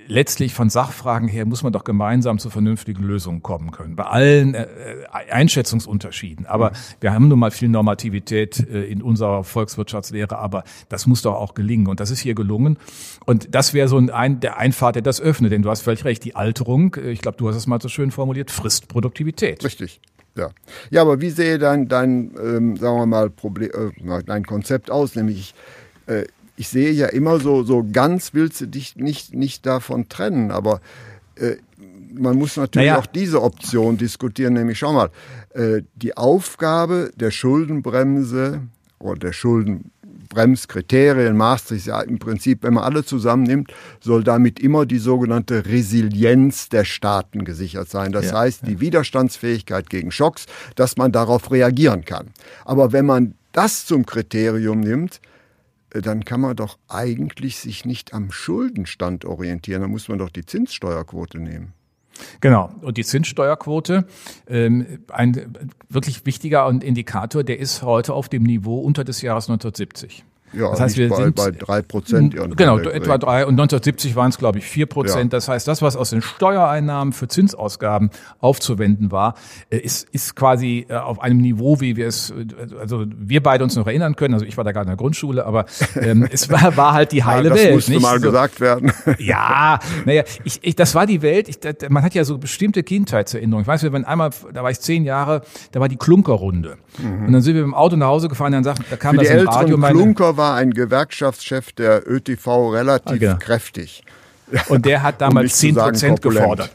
letztlich 0.07 0.53
von 0.53 0.69
Sachfragen 0.69 1.27
her 1.27 1.45
muss 1.45 1.63
man 1.63 1.74
doch 1.74 1.83
gemeinsam 1.83 2.39
zu 2.39 2.50
vernünftigen 2.50 3.03
Lösungen 3.03 3.41
kommen 3.41 3.71
können. 3.71 3.95
Bei 3.95 4.05
allen 4.05 4.53
äh, 4.53 4.67
Einschätzungsunterschieden. 5.29 6.45
Aber 6.45 6.71
wir 7.00 7.13
haben 7.13 7.27
nun 7.27 7.39
mal 7.39 7.51
viel 7.51 7.69
Normativität 7.69 8.60
in 8.60 9.01
unserer 9.01 9.43
Volkswirtschaftslehre, 9.43 10.38
aber 10.38 10.63
das 10.89 11.07
muss 11.07 11.21
doch 11.21 11.36
auch 11.36 11.53
gelingen. 11.53 11.88
Und 11.88 12.00
das 12.00 12.12
ist 12.12 12.19
hier 12.19 12.36
gelungen. 12.36 12.77
Und 13.25 13.53
das 13.53 13.74
wäre 13.74 13.88
so 13.88 13.98
ein, 13.98 14.39
der 14.39 14.57
Einfahrt, 14.57 14.95
der 14.95 15.01
das 15.01 15.21
öffnet. 15.21 15.51
Denn 15.51 15.62
du 15.62 15.69
hast 15.69 15.81
völlig 15.81 16.05
recht, 16.05 16.24
die 16.24 16.36
Alterung, 16.36 16.95
ich 17.03 17.21
glaube, 17.21 17.38
du 17.38 17.50
hast 17.50 17.55
es 17.55 17.67
mal 17.67 17.81
so 17.81 17.89
schön 17.89 18.12
formuliert, 18.12 18.51
frisst 18.51 18.88
Produktivität. 18.88 19.63
Richtig. 19.63 20.00
Ja. 20.35 20.51
ja, 20.89 21.01
aber 21.01 21.19
wie 21.19 21.29
sehe 21.29 21.59
dein, 21.59 21.88
dein 21.88 22.31
ähm, 22.41 22.77
sagen 22.77 22.97
wir 22.97 23.05
mal, 23.05 23.29
Problem, 23.29 23.69
äh, 23.73 24.23
dein 24.23 24.45
Konzept 24.45 24.89
aus? 24.89 25.15
Nämlich, 25.15 25.53
ich, 26.07 26.13
äh, 26.13 26.25
ich 26.55 26.69
sehe 26.69 26.91
ja 26.91 27.07
immer 27.07 27.39
so, 27.39 27.63
so 27.63 27.85
ganz 27.91 28.33
willst 28.33 28.61
du 28.61 28.67
dich 28.67 28.95
nicht, 28.95 29.33
nicht 29.33 29.65
davon 29.65 30.07
trennen, 30.07 30.51
aber 30.51 30.79
äh, 31.35 31.57
man 32.13 32.38
muss 32.38 32.57
natürlich 32.57 32.89
naja. 32.89 33.00
auch 33.00 33.05
diese 33.05 33.41
Option 33.41 33.97
diskutieren, 33.97 34.53
nämlich 34.53 34.79
schau 34.79 34.93
mal, 34.93 35.09
äh, 35.53 35.81
die 35.95 36.15
Aufgabe 36.15 37.11
der 37.15 37.31
Schuldenbremse 37.31 38.61
oder 39.00 39.19
der 39.19 39.33
Schulden 39.33 39.91
Bremskriterien, 40.31 41.35
Maastricht, 41.35 41.88
ja 41.88 42.01
im 42.01 42.17
Prinzip, 42.17 42.63
wenn 42.63 42.73
man 42.73 42.85
alle 42.85 43.05
zusammennimmt, 43.05 43.73
soll 44.00 44.23
damit 44.23 44.59
immer 44.59 44.85
die 44.85 44.97
sogenannte 44.97 45.65
Resilienz 45.65 46.69
der 46.69 46.85
Staaten 46.85 47.45
gesichert 47.45 47.89
sein. 47.89 48.11
Das 48.11 48.31
ja, 48.31 48.39
heißt, 48.39 48.65
die 48.65 48.79
Widerstandsfähigkeit 48.79 49.89
gegen 49.89 50.11
Schocks, 50.11 50.45
dass 50.75 50.97
man 50.97 51.11
darauf 51.11 51.51
reagieren 51.51 52.05
kann. 52.05 52.31
Aber 52.65 52.93
wenn 52.93 53.05
man 53.05 53.35
das 53.51 53.85
zum 53.85 54.05
Kriterium 54.05 54.79
nimmt, 54.79 55.19
äh, 55.93 56.01
dann 56.01 56.25
kann 56.25 56.41
man 56.41 56.55
doch 56.55 56.77
eigentlich 56.88 57.57
sich 57.57 57.85
nicht 57.85 58.13
am 58.13 58.31
Schuldenstand 58.31 59.25
orientieren. 59.25 59.81
Dann 59.81 59.91
muss 59.91 60.07
man 60.07 60.17
doch 60.17 60.29
die 60.29 60.45
Zinssteuerquote 60.45 61.39
nehmen. 61.39 61.73
Genau. 62.39 62.72
Und 62.82 62.98
die 62.98 63.03
Zinssteuerquote, 63.03 64.06
ähm, 64.48 65.00
ein 65.10 65.53
wirklich 65.89 66.25
wichtiger 66.25 66.68
Indikator, 66.70 67.44
der 67.44 67.60
ist 67.60 67.82
heute 67.82 68.13
auf 68.13 68.30
dem 68.30 68.44
Niveau 68.44 68.80
unter 68.80 69.03
des 69.03 69.22
Jahres 69.22 69.50
1970. 69.50 70.24
Ja, 70.53 70.70
das 70.72 70.79
heißt, 70.79 70.98
wir 70.98 71.10
bei, 71.10 71.15
sind 71.15 71.36
bei 71.36 71.51
drei 71.51 71.81
Prozent. 71.81 72.36
Genau, 72.58 72.79
etwa 72.79 73.17
drei 73.17 73.46
und 73.46 73.53
1970 73.53 74.15
waren 74.15 74.29
es 74.29 74.38
glaube 74.38 74.60
ich 74.60 74.65
vier 74.65 74.86
Prozent. 74.86 75.31
Ja. 75.31 75.38
Das 75.38 75.48
heißt, 75.48 75.67
das 75.67 75.81
was 75.81 75.96
aus 75.96 76.10
den 76.10 76.22
Steuereinnahmen 76.22 77.13
für 77.13 77.27
Zinsausgaben 77.27 78.10
aufzuwenden 78.39 79.12
war, 79.12 79.36
äh, 79.70 79.77
ist 79.77 80.08
ist 80.12 80.36
quasi 80.36 80.86
äh, 80.89 80.96
auf 80.96 81.22
einem 81.22 81.38
Niveau, 81.38 81.79
wie 81.79 81.96
wir 81.96 82.08
es 82.08 82.31
äh, 82.31 82.46
also 82.79 83.05
wir 83.17 83.41
beide 83.41 83.63
uns 83.63 83.75
noch 83.75 83.88
erinnern 83.88 84.15
können. 84.15 84.34
Also 84.34 84.46
ich 84.46 84.58
war 84.58 84.63
da 84.63 84.72
gerade 84.72 84.86
in 84.86 84.89
der 84.89 84.98
Grundschule, 84.98 85.46
aber 85.46 85.65
ähm, 85.96 86.27
es 86.31 86.50
war, 86.50 86.75
war 86.77 86.93
halt 86.93 87.12
die 87.12 87.24
heile 87.24 87.50
ja, 87.50 87.50
das 87.50 87.60
Welt. 87.60 87.67
Das 87.67 87.75
musste 87.75 87.91
nicht? 87.91 88.01
mal 88.01 88.20
so, 88.20 88.25
gesagt 88.25 88.60
werden. 88.60 88.91
Ja, 89.20 89.79
naja, 90.05 90.24
ich, 90.43 90.60
ich, 90.63 90.75
das 90.75 90.96
war 90.96 91.05
die 91.05 91.22
Welt. 91.22 91.48
Ich, 91.48 91.60
man 91.89 92.01
hat 92.01 92.13
ja 92.15 92.24
so 92.24 92.38
bestimmte 92.38 92.81
Kindheitserinnerungen. 92.81 93.63
Ich 93.63 93.67
weiß, 93.67 93.84
waren 93.91 94.05
einmal, 94.05 94.31
da 94.53 94.63
war 94.63 94.72
ich 94.72 94.79
zehn 94.79 95.05
Jahre, 95.05 95.41
da 95.72 95.79
war 95.79 95.89
die 95.89 95.98
Klunkerrunde. 95.98 96.77
Mhm. 96.98 97.25
Und 97.27 97.34
dann 97.34 97.41
sind 97.41 97.55
wir 97.55 97.62
mit 97.62 97.72
dem 97.72 97.75
Auto 97.75 97.96
nach 97.96 98.08
Hause 98.08 98.29
gefahren, 98.29 98.53
dann 98.53 98.63
sagt, 98.63 98.81
da 98.89 98.96
kam 98.96 99.15
Für 99.15 99.24
das 99.24 99.29
im 99.29 99.48
Radio. 99.48 99.77
Meine, 99.77 99.96
Klunker 99.96 100.38
war 100.41 100.55
ein 100.55 100.71
Gewerkschaftschef 100.71 101.71
der 101.74 102.10
ÖTV 102.10 102.71
relativ 102.71 103.15
okay. 103.15 103.36
kräftig. 103.39 104.03
Und 104.69 104.86
der 104.86 105.03
hat 105.03 105.21
damals 105.25 105.55
zehn 105.57 105.77
um 105.77 105.83
Prozent 105.83 106.21
gefordert. 106.24 106.71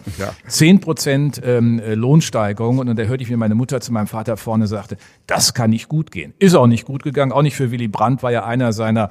Zehn 0.46 0.76
ja. 0.76 0.80
Prozent 0.80 1.40
ähm, 1.44 1.82
Lohnsteigerung. 1.84 2.78
Und 2.78 2.86
dann 2.86 3.08
hörte 3.08 3.24
ich, 3.24 3.28
wie 3.28 3.34
meine 3.34 3.56
Mutter 3.56 3.80
zu 3.80 3.92
meinem 3.92 4.06
Vater 4.06 4.36
vorne 4.36 4.68
sagte, 4.68 4.96
das 5.26 5.52
kann 5.52 5.70
nicht 5.70 5.88
gut 5.88 6.12
gehen. 6.12 6.32
Ist 6.38 6.54
auch 6.54 6.68
nicht 6.68 6.86
gut 6.86 7.02
gegangen. 7.02 7.32
Auch 7.32 7.42
nicht 7.42 7.56
für 7.56 7.72
Willy 7.72 7.88
Brandt, 7.88 8.22
war 8.22 8.30
ja 8.30 8.44
einer 8.44 8.72
seiner, 8.72 9.10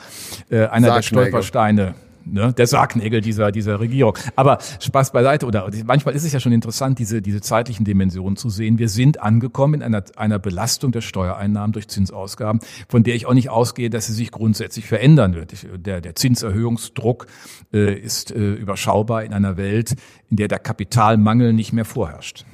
äh, 0.49 0.67
einer 0.67 0.95
der 0.95 1.01
Stolpersteine 1.01 1.95
ne, 2.25 2.53
der 2.53 2.67
Sargnägel 2.67 3.21
dieser, 3.21 3.51
dieser 3.51 3.79
Regierung. 3.79 4.17
Aber 4.35 4.57
Spaß 4.79 5.11
beiseite, 5.11 5.45
oder 5.45 5.69
manchmal 5.85 6.15
ist 6.15 6.23
es 6.23 6.33
ja 6.33 6.39
schon 6.39 6.51
interessant, 6.51 6.99
diese, 6.99 7.21
diese 7.21 7.41
zeitlichen 7.41 7.85
Dimensionen 7.85 8.35
zu 8.35 8.49
sehen. 8.49 8.79
Wir 8.79 8.89
sind 8.89 9.21
angekommen 9.21 9.75
in 9.75 9.83
einer, 9.83 10.03
einer 10.15 10.39
Belastung 10.39 10.91
der 10.91 11.01
Steuereinnahmen 11.01 11.73
durch 11.73 11.87
Zinsausgaben, 11.87 12.59
von 12.89 13.03
der 13.03 13.15
ich 13.15 13.25
auch 13.25 13.33
nicht 13.33 13.49
ausgehe, 13.49 13.89
dass 13.89 14.07
sie 14.07 14.13
sich 14.13 14.31
grundsätzlich 14.31 14.85
verändern 14.85 15.35
wird. 15.35 15.53
Der, 15.75 16.01
der 16.01 16.15
Zinserhöhungsdruck 16.15 17.27
äh, 17.73 17.93
ist 17.93 18.31
äh, 18.31 18.53
überschaubar 18.53 19.23
in 19.23 19.33
einer 19.33 19.57
Welt, 19.57 19.95
in 20.29 20.37
der 20.37 20.47
der 20.47 20.59
Kapitalmangel 20.59 21.53
nicht 21.53 21.73
mehr 21.73 21.85
vorherrscht. 21.85 22.45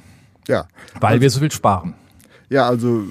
Ja. 0.48 0.66
Weil 1.00 1.12
also, 1.12 1.20
wir 1.20 1.30
so 1.30 1.40
viel 1.40 1.52
sparen. 1.52 1.94
Ja, 2.48 2.68
also 2.68 3.04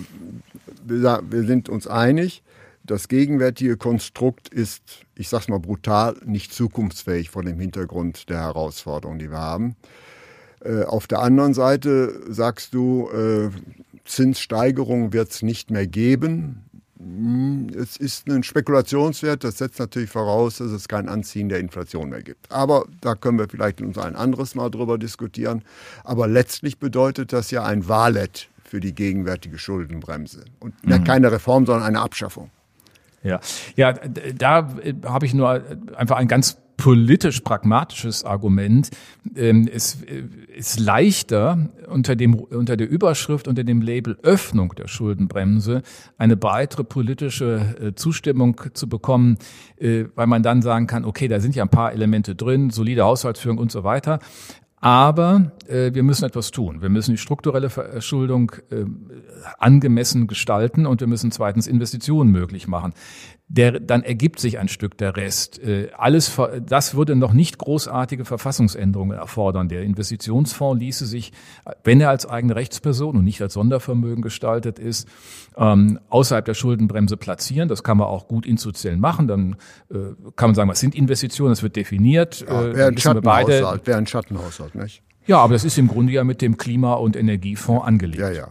wir, 0.85 1.21
wir 1.29 1.43
sind 1.43 1.69
uns 1.69 1.87
einig 1.87 2.43
das 2.91 3.07
gegenwärtige 3.07 3.77
Konstrukt 3.77 4.49
ist, 4.49 5.05
ich 5.15 5.29
sage 5.29 5.43
es 5.43 5.47
mal 5.47 5.59
brutal, 5.59 6.17
nicht 6.25 6.53
zukunftsfähig 6.53 7.29
vor 7.29 7.41
dem 7.41 7.57
Hintergrund 7.57 8.29
der 8.29 8.39
Herausforderungen, 8.41 9.17
die 9.17 9.31
wir 9.31 9.39
haben. 9.39 9.77
Äh, 10.59 10.83
auf 10.83 11.07
der 11.07 11.19
anderen 11.19 11.53
Seite 11.53 12.21
sagst 12.27 12.73
du, 12.73 13.09
äh, 13.09 13.49
Zinssteigerung 14.03 15.13
wird 15.13 15.31
es 15.31 15.41
nicht 15.41 15.71
mehr 15.71 15.87
geben. 15.87 16.65
Hm, 16.99 17.69
es 17.79 17.95
ist 17.95 18.27
ein 18.27 18.43
Spekulationswert, 18.43 19.45
das 19.45 19.59
setzt 19.59 19.79
natürlich 19.79 20.09
voraus, 20.09 20.57
dass 20.57 20.71
es 20.71 20.89
kein 20.89 21.07
Anziehen 21.07 21.47
der 21.47 21.59
Inflation 21.59 22.09
mehr 22.09 22.21
gibt. 22.21 22.51
Aber 22.51 22.85
da 22.99 23.15
können 23.15 23.39
wir 23.39 23.47
vielleicht 23.47 23.79
uns 23.79 23.97
ein 23.97 24.17
anderes 24.17 24.53
Mal 24.53 24.69
drüber 24.69 24.97
diskutieren. 24.97 25.63
Aber 26.03 26.27
letztlich 26.27 26.77
bedeutet 26.77 27.31
das 27.31 27.51
ja 27.51 27.63
ein 27.63 27.87
Wahlett 27.87 28.49
für 28.65 28.81
die 28.81 28.93
gegenwärtige 28.93 29.57
Schuldenbremse. 29.57 30.43
Und 30.59 30.73
mhm. 30.85 31.05
keine 31.05 31.31
Reform, 31.31 31.65
sondern 31.65 31.83
eine 31.83 32.01
Abschaffung. 32.01 32.51
Ja, 33.23 33.39
ja, 33.75 33.93
da 33.93 34.69
äh, 34.83 34.93
habe 35.05 35.25
ich 35.25 35.33
nur 35.33 35.61
einfach 35.95 36.17
ein 36.17 36.27
ganz 36.27 36.57
politisch 36.77 37.41
pragmatisches 37.41 38.23
Argument. 38.23 38.89
Ähm, 39.35 39.69
es 39.71 40.01
äh, 40.01 40.23
ist 40.57 40.79
leichter 40.79 41.69
unter 41.87 42.15
dem 42.15 42.33
unter 42.33 42.75
der 42.75 42.89
Überschrift 42.89 43.47
unter 43.47 43.63
dem 43.63 43.81
Label 43.81 44.17
Öffnung 44.23 44.73
der 44.75 44.87
Schuldenbremse 44.87 45.83
eine 46.17 46.35
breitere 46.35 46.83
politische 46.83 47.75
äh, 47.79 47.93
Zustimmung 47.93 48.59
zu 48.73 48.89
bekommen, 48.89 49.37
weil 49.77 50.27
man 50.27 50.43
dann 50.43 50.61
sagen 50.61 50.85
kann, 50.85 51.05
okay, 51.05 51.27
da 51.27 51.39
sind 51.39 51.55
ja 51.55 51.63
ein 51.63 51.69
paar 51.69 51.91
Elemente 51.91 52.35
drin, 52.35 52.69
solide 52.69 53.03
Haushaltsführung 53.03 53.57
und 53.57 53.71
so 53.71 53.83
weiter. 53.83 54.19
Aber 54.81 55.51
äh, 55.67 55.93
wir 55.93 56.01
müssen 56.01 56.25
etwas 56.25 56.49
tun. 56.49 56.81
Wir 56.81 56.89
müssen 56.89 57.11
die 57.11 57.17
strukturelle 57.17 57.69
Verschuldung 57.69 58.51
äh, 58.71 58.85
angemessen 59.59 60.25
gestalten 60.25 60.87
und 60.87 61.01
wir 61.01 61.07
müssen 61.07 61.31
zweitens 61.31 61.67
Investitionen 61.67 62.31
möglich 62.31 62.67
machen 62.67 62.93
der, 63.53 63.81
dann 63.81 64.01
ergibt 64.03 64.39
sich 64.39 64.59
ein 64.59 64.69
Stück 64.69 64.97
der 64.97 65.17
Rest. 65.17 65.59
Äh, 65.59 65.89
alles, 65.97 66.39
das 66.65 66.95
würde 66.95 67.15
noch 67.15 67.33
nicht 67.33 67.57
großartige 67.57 68.23
Verfassungsänderungen 68.23 69.17
erfordern. 69.17 69.67
Der 69.67 69.83
Investitionsfonds 69.83 70.79
ließe 70.79 71.05
sich, 71.05 71.33
wenn 71.83 71.99
er 71.99 72.09
als 72.09 72.25
eigene 72.25 72.55
Rechtsperson 72.55 73.17
und 73.17 73.25
nicht 73.25 73.41
als 73.41 73.53
Sondervermögen 73.53 74.21
gestaltet 74.21 74.79
ist, 74.79 75.07
ähm, 75.57 75.99
außerhalb 76.09 76.45
der 76.45 76.53
Schuldenbremse 76.53 77.17
platzieren. 77.17 77.67
Das 77.67 77.83
kann 77.83 77.97
man 77.97 78.07
auch 78.07 78.29
gut 78.29 78.45
institutionell 78.45 78.97
machen. 78.97 79.27
Dann 79.27 79.57
äh, 79.89 80.15
kann 80.37 80.49
man 80.49 80.55
sagen, 80.55 80.69
was 80.69 80.79
sind 80.79 80.95
Investitionen? 80.95 81.51
Das 81.51 81.61
wird 81.61 81.75
definiert. 81.75 82.45
Ja, 82.47 82.63
äh, 82.63 82.75
wäre 82.75 82.87
ein 82.87 82.97
Schattenhaushalt, 82.97 83.85
wäre 83.85 83.97
ein 83.97 84.07
Schattenhaushalt, 84.07 84.75
nicht? 84.75 85.03
Ja, 85.27 85.39
aber 85.39 85.53
das 85.53 85.65
ist 85.65 85.77
im 85.77 85.87
Grunde 85.87 86.13
ja 86.13 86.23
mit 86.23 86.41
dem 86.41 86.57
Klima- 86.57 86.93
und 86.93 87.17
Energiefonds 87.17 87.85
angelegt. 87.85 88.21
Ja, 88.21 88.31
ja. 88.31 88.47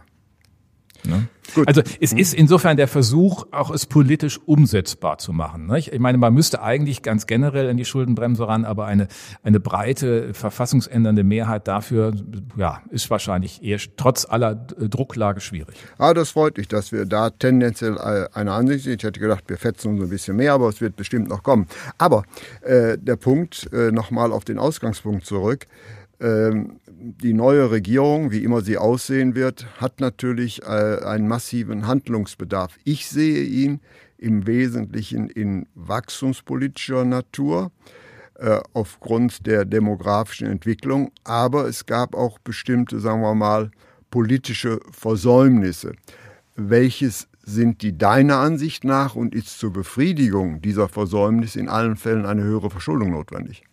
Ne? 1.05 1.29
Also 1.67 1.83
es 2.01 2.13
ist 2.13 2.35
insofern 2.35 2.77
der 2.77 2.87
Versuch, 2.87 3.47
auch 3.51 3.71
es 3.71 3.87
politisch 3.87 4.39
umsetzbar 4.47 5.19
zu 5.19 5.33
machen. 5.33 5.67
Nicht? 5.67 5.93
Ich 5.93 5.99
meine, 5.99 6.19
man 6.19 6.33
müsste 6.33 6.63
eigentlich 6.63 7.03
ganz 7.03 7.27
generell 7.27 7.69
in 7.69 7.77
die 7.77 7.85
Schuldenbremse 7.85 8.47
ran, 8.47 8.65
aber 8.65 8.87
eine, 8.87 9.09
eine 9.43 9.59
breite 9.59 10.33
verfassungsändernde 10.33 11.25
Mehrheit 11.25 11.67
dafür 11.67 12.13
ja, 12.57 12.83
ist 12.91 13.11
wahrscheinlich 13.11 13.63
eher 13.63 13.79
trotz 13.97 14.27
aller 14.27 14.55
Drucklage 14.55 15.41
schwierig. 15.41 15.75
Ah, 15.99 16.15
das 16.15 16.31
freut 16.31 16.57
mich, 16.57 16.69
dass 16.69 16.93
wir 16.93 17.05
da 17.07 17.31
tendenziell 17.31 17.97
äh, 17.97 18.29
eine 18.33 18.53
Ansicht 18.53 18.85
sind. 18.85 19.03
Ich 19.03 19.05
hätte 19.05 19.21
gedacht, 19.21 19.45
wir 19.49 19.57
fetzen 19.57 19.93
uns 19.93 20.03
ein 20.03 20.09
bisschen 20.11 20.37
mehr, 20.37 20.53
aber 20.53 20.69
es 20.69 20.81
wird 20.81 20.97
bestimmt 20.97 21.29
noch 21.29 21.43
kommen. 21.43 21.67
Aber 21.99 22.25
äh, 22.63 22.97
der 22.97 23.17
Punkt, 23.17 23.73
äh, 23.73 23.91
nochmal 23.91 24.33
auf 24.33 24.45
den 24.45 24.59
Ausgangspunkt 24.59 25.27
zurück, 25.27 25.67
die 26.23 27.33
neue 27.33 27.71
Regierung, 27.71 28.31
wie 28.31 28.45
immer 28.45 28.61
sie 28.61 28.77
aussehen 28.77 29.35
wird, 29.35 29.67
hat 29.81 30.01
natürlich 30.01 30.63
äh, 30.63 30.67
einen 30.67 31.27
massiven 31.27 31.87
Handlungsbedarf. 31.87 32.77
Ich 32.85 33.09
sehe 33.09 33.43
ihn 33.43 33.81
im 34.19 34.47
Wesentlichen 34.47 35.31
in 35.31 35.67
wachstumspolitischer 35.75 37.07
Natur 37.07 37.73
äh, 38.35 38.61
aufgrund 38.75 39.47
der 39.47 39.65
demografischen 39.65 40.47
Entwicklung, 40.47 41.11
aber 41.25 41.67
es 41.67 41.87
gab 41.87 42.15
auch 42.15 42.39
bestimmte, 42.39 43.01
sagen 43.01 43.23
wir 43.23 43.35
mal, 43.35 43.71
politische 44.11 44.81
Versäumnisse. 44.91 45.95
Welches 46.55 47.29
sind 47.43 47.81
die 47.81 47.97
deiner 47.97 48.37
Ansicht 48.37 48.85
nach 48.85 49.15
und 49.15 49.35
ist 49.35 49.59
zur 49.59 49.73
Befriedigung 49.73 50.61
dieser 50.61 50.89
Versäumnisse 50.89 51.59
in 51.59 51.71
allen 51.71 51.97
Fällen 51.97 52.27
eine 52.27 52.43
höhere 52.43 52.71
Verschuldung 52.71 53.11
notwendig? 53.11 53.65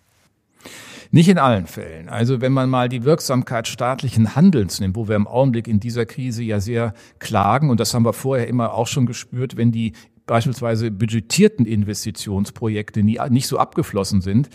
Nicht 1.11 1.29
in 1.29 1.37
allen 1.37 1.67
Fällen. 1.67 2.09
Also 2.09 2.41
wenn 2.41 2.51
man 2.51 2.69
mal 2.69 2.89
die 2.89 3.03
Wirksamkeit 3.03 3.67
staatlichen 3.67 4.35
Handelns 4.35 4.79
nimmt, 4.79 4.95
wo 4.95 5.07
wir 5.07 5.15
im 5.15 5.27
Augenblick 5.27 5.67
in 5.67 5.79
dieser 5.79 6.05
Krise 6.05 6.43
ja 6.43 6.59
sehr 6.59 6.93
klagen, 7.19 7.69
und 7.69 7.79
das 7.79 7.93
haben 7.93 8.05
wir 8.05 8.13
vorher 8.13 8.47
immer 8.47 8.73
auch 8.73 8.87
schon 8.87 9.05
gespürt, 9.05 9.57
wenn 9.57 9.71
die 9.71 9.93
beispielsweise 10.25 10.91
budgetierten 10.91 11.65
Investitionsprojekte 11.65 13.01
nie, 13.01 13.19
nicht 13.29 13.47
so 13.47 13.57
abgeflossen 13.57 14.21
sind, 14.21 14.49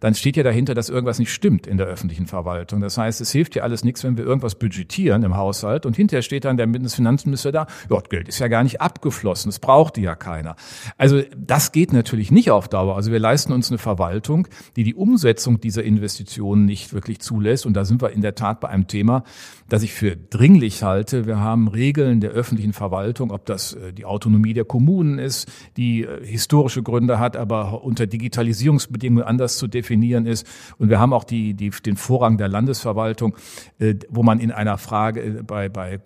dann 0.00 0.14
steht 0.14 0.36
ja 0.36 0.42
dahinter, 0.42 0.74
dass 0.74 0.88
irgendwas 0.88 1.18
nicht 1.18 1.32
stimmt 1.32 1.66
in 1.66 1.76
der 1.76 1.86
öffentlichen 1.86 2.26
Verwaltung. 2.26 2.80
Das 2.80 2.98
heißt, 2.98 3.20
es 3.20 3.30
hilft 3.32 3.54
ja 3.54 3.62
alles 3.62 3.84
nichts, 3.84 4.04
wenn 4.04 4.16
wir 4.16 4.24
irgendwas 4.24 4.54
budgetieren 4.56 5.22
im 5.22 5.36
Haushalt 5.36 5.86
und 5.86 5.96
hinterher 5.96 6.22
steht 6.22 6.44
dann 6.44 6.56
der 6.56 6.66
Bundesfinanzminister 6.66 7.52
da, 7.52 7.66
ja, 7.90 8.00
Geld 8.08 8.28
ist 8.28 8.38
ja 8.38 8.48
gar 8.48 8.62
nicht 8.62 8.80
abgeflossen, 8.80 9.48
das 9.48 9.58
brauchte 9.58 10.00
ja 10.00 10.14
keiner. 10.14 10.56
Also 10.96 11.22
das 11.36 11.72
geht 11.72 11.92
natürlich 11.92 12.30
nicht 12.30 12.50
auf 12.50 12.68
Dauer. 12.68 12.94
Also 12.96 13.10
wir 13.10 13.18
leisten 13.18 13.52
uns 13.52 13.70
eine 13.70 13.78
Verwaltung, 13.78 14.46
die 14.76 14.84
die 14.84 14.94
Umsetzung 14.94 15.60
dieser 15.60 15.82
Investitionen 15.82 16.66
nicht 16.66 16.92
wirklich 16.92 17.20
zulässt 17.20 17.66
und 17.66 17.74
da 17.74 17.84
sind 17.84 18.02
wir 18.02 18.10
in 18.10 18.20
der 18.20 18.34
Tat 18.34 18.60
bei 18.60 18.68
einem 18.68 18.86
Thema, 18.86 19.24
das 19.68 19.82
ich 19.82 19.92
für 19.92 20.16
dringlich 20.16 20.82
halte. 20.82 21.26
Wir 21.26 21.40
haben 21.40 21.68
Regeln 21.68 22.20
der 22.20 22.30
öffentlichen 22.30 22.72
Verwaltung, 22.72 23.30
ob 23.30 23.46
das 23.46 23.72
äh, 23.72 23.92
die 23.92 24.04
Autonomie 24.04 24.54
der 24.54 24.64
Kommunen 24.64 25.18
ist, 25.18 25.50
die 25.76 26.02
äh, 26.04 26.24
historische 26.24 26.82
Gründe 26.82 27.18
hat, 27.18 27.36
aber 27.36 27.82
unter 27.82 28.06
Digitalisierungsbedingungen 28.06 29.24
anders 29.24 29.56
zu 29.56 29.66
definieren 29.66 29.85
definieren 29.86 30.26
ist. 30.26 30.46
Und 30.78 30.90
wir 30.90 30.98
haben 30.98 31.12
auch 31.12 31.24
die, 31.24 31.54
die, 31.54 31.70
den 31.70 31.96
Vorrang 31.96 32.38
der 32.38 32.48
Landesverwaltung, 32.48 33.36
äh, 33.78 33.94
wo 34.08 34.22
man 34.22 34.40
in 34.40 34.50
einer 34.50 34.78
Frage 34.78 35.22
äh, 35.22 35.42
bei, 35.42 35.68
bei 35.68 35.94
äh, 35.94 35.98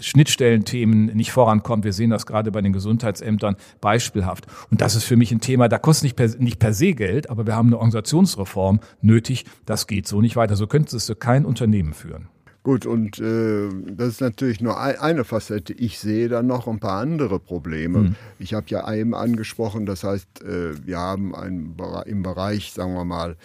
Schnittstellenthemen 0.00 1.06
nicht 1.06 1.30
vorankommt. 1.32 1.84
Wir 1.84 1.92
sehen 1.92 2.10
das 2.10 2.26
gerade 2.26 2.50
bei 2.50 2.60
den 2.60 2.72
Gesundheitsämtern 2.72 3.56
beispielhaft. 3.80 4.46
Und 4.70 4.80
das 4.80 4.96
ist 4.96 5.04
für 5.04 5.16
mich 5.16 5.30
ein 5.30 5.40
Thema, 5.40 5.68
da 5.68 5.78
kostet 5.78 6.04
nicht 6.04 6.16
per, 6.16 6.28
nicht 6.38 6.58
per 6.58 6.74
se 6.74 6.92
Geld, 6.92 7.30
aber 7.30 7.46
wir 7.46 7.54
haben 7.54 7.68
eine 7.68 7.76
Organisationsreform 7.76 8.80
nötig. 9.00 9.44
Das 9.66 9.86
geht 9.86 10.08
so 10.08 10.20
nicht 10.20 10.36
weiter. 10.36 10.56
So 10.56 10.66
könnte 10.66 10.96
es 10.96 11.12
kein 11.20 11.44
Unternehmen 11.44 11.94
führen. 11.94 12.28
Gut, 12.62 12.84
und 12.84 13.18
äh, 13.18 13.68
das 13.86 14.08
ist 14.08 14.20
natürlich 14.20 14.60
nur 14.60 14.78
eine 14.78 15.24
Facette. 15.24 15.72
Ich 15.72 15.98
sehe 15.98 16.28
dann 16.28 16.46
noch 16.46 16.66
ein 16.66 16.78
paar 16.78 17.00
andere 17.00 17.40
Probleme. 17.40 17.98
Mhm. 17.98 18.16
Ich 18.38 18.52
habe 18.52 18.66
ja 18.68 18.92
eben 18.92 19.14
angesprochen, 19.14 19.86
das 19.86 20.04
heißt, 20.04 20.42
äh, 20.42 20.86
wir 20.86 20.98
haben 20.98 21.34
ein, 21.34 21.74
im 22.04 22.22
Bereich, 22.22 22.72
sagen 22.72 22.92
wir 22.92 23.06
mal, 23.06 23.36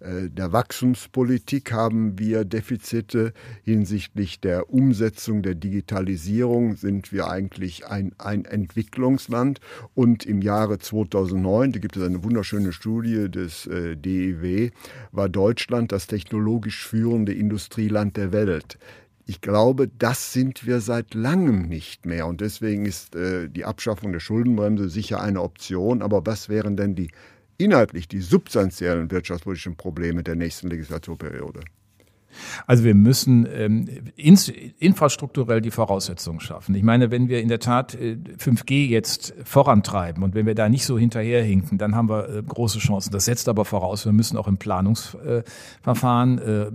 der 0.00 0.52
Wachstumspolitik 0.52 1.72
haben 1.72 2.18
wir 2.18 2.44
Defizite. 2.44 3.32
Hinsichtlich 3.62 4.40
der 4.40 4.70
Umsetzung 4.70 5.42
der 5.42 5.54
Digitalisierung 5.54 6.76
sind 6.76 7.12
wir 7.12 7.28
eigentlich 7.28 7.86
ein, 7.86 8.12
ein 8.18 8.44
Entwicklungsland. 8.44 9.60
Und 9.94 10.26
im 10.26 10.42
Jahre 10.42 10.78
2009, 10.78 11.72
da 11.72 11.78
gibt 11.78 11.96
es 11.96 12.02
eine 12.02 12.22
wunderschöne 12.22 12.72
Studie 12.72 13.30
des 13.30 13.66
äh, 13.66 13.96
DEW, 13.96 14.70
war 15.12 15.28
Deutschland 15.28 15.92
das 15.92 16.06
technologisch 16.06 16.86
führende 16.86 17.32
Industrieland 17.32 18.16
der 18.16 18.32
Welt. 18.32 18.78
Ich 19.28 19.40
glaube, 19.40 19.88
das 19.88 20.32
sind 20.32 20.66
wir 20.66 20.80
seit 20.80 21.14
langem 21.14 21.62
nicht 21.62 22.06
mehr. 22.06 22.28
Und 22.28 22.40
deswegen 22.40 22.86
ist 22.86 23.16
äh, 23.16 23.48
die 23.48 23.64
Abschaffung 23.64 24.12
der 24.12 24.20
Schuldenbremse 24.20 24.88
sicher 24.88 25.20
eine 25.20 25.42
Option. 25.42 26.00
Aber 26.00 26.24
was 26.26 26.48
wären 26.48 26.76
denn 26.76 26.94
die 26.94 27.08
inhaltlich 27.58 28.08
die 28.08 28.20
substanziellen 28.20 29.10
wirtschaftspolitischen 29.10 29.76
Probleme 29.76 30.22
der 30.22 30.36
nächsten 30.36 30.68
Legislaturperiode? 30.68 31.60
Also 32.66 32.84
wir 32.84 32.94
müssen 32.94 33.46
ähm, 33.50 33.88
infrastrukturell 34.16 35.60
die 35.60 35.70
Voraussetzungen 35.70 36.40
schaffen. 36.40 36.74
Ich 36.74 36.82
meine, 36.82 37.10
wenn 37.10 37.28
wir 37.28 37.40
in 37.40 37.48
der 37.48 37.60
Tat 37.60 37.94
äh, 37.94 38.18
5G 38.38 38.86
jetzt 38.88 39.34
vorantreiben 39.44 40.22
und 40.22 40.34
wenn 40.34 40.46
wir 40.46 40.54
da 40.54 40.68
nicht 40.68 40.84
so 40.84 40.98
hinterherhinken, 40.98 41.78
dann 41.78 41.94
haben 41.94 42.08
wir 42.08 42.28
äh, 42.28 42.42
große 42.42 42.78
Chancen. 42.78 43.12
Das 43.12 43.24
setzt 43.24 43.48
aber 43.48 43.64
voraus, 43.64 44.04
wir 44.04 44.12
müssen 44.12 44.36
auch 44.36 44.48
im 44.48 44.58
Planungsverfahren 44.58 46.38
äh, 46.38 46.70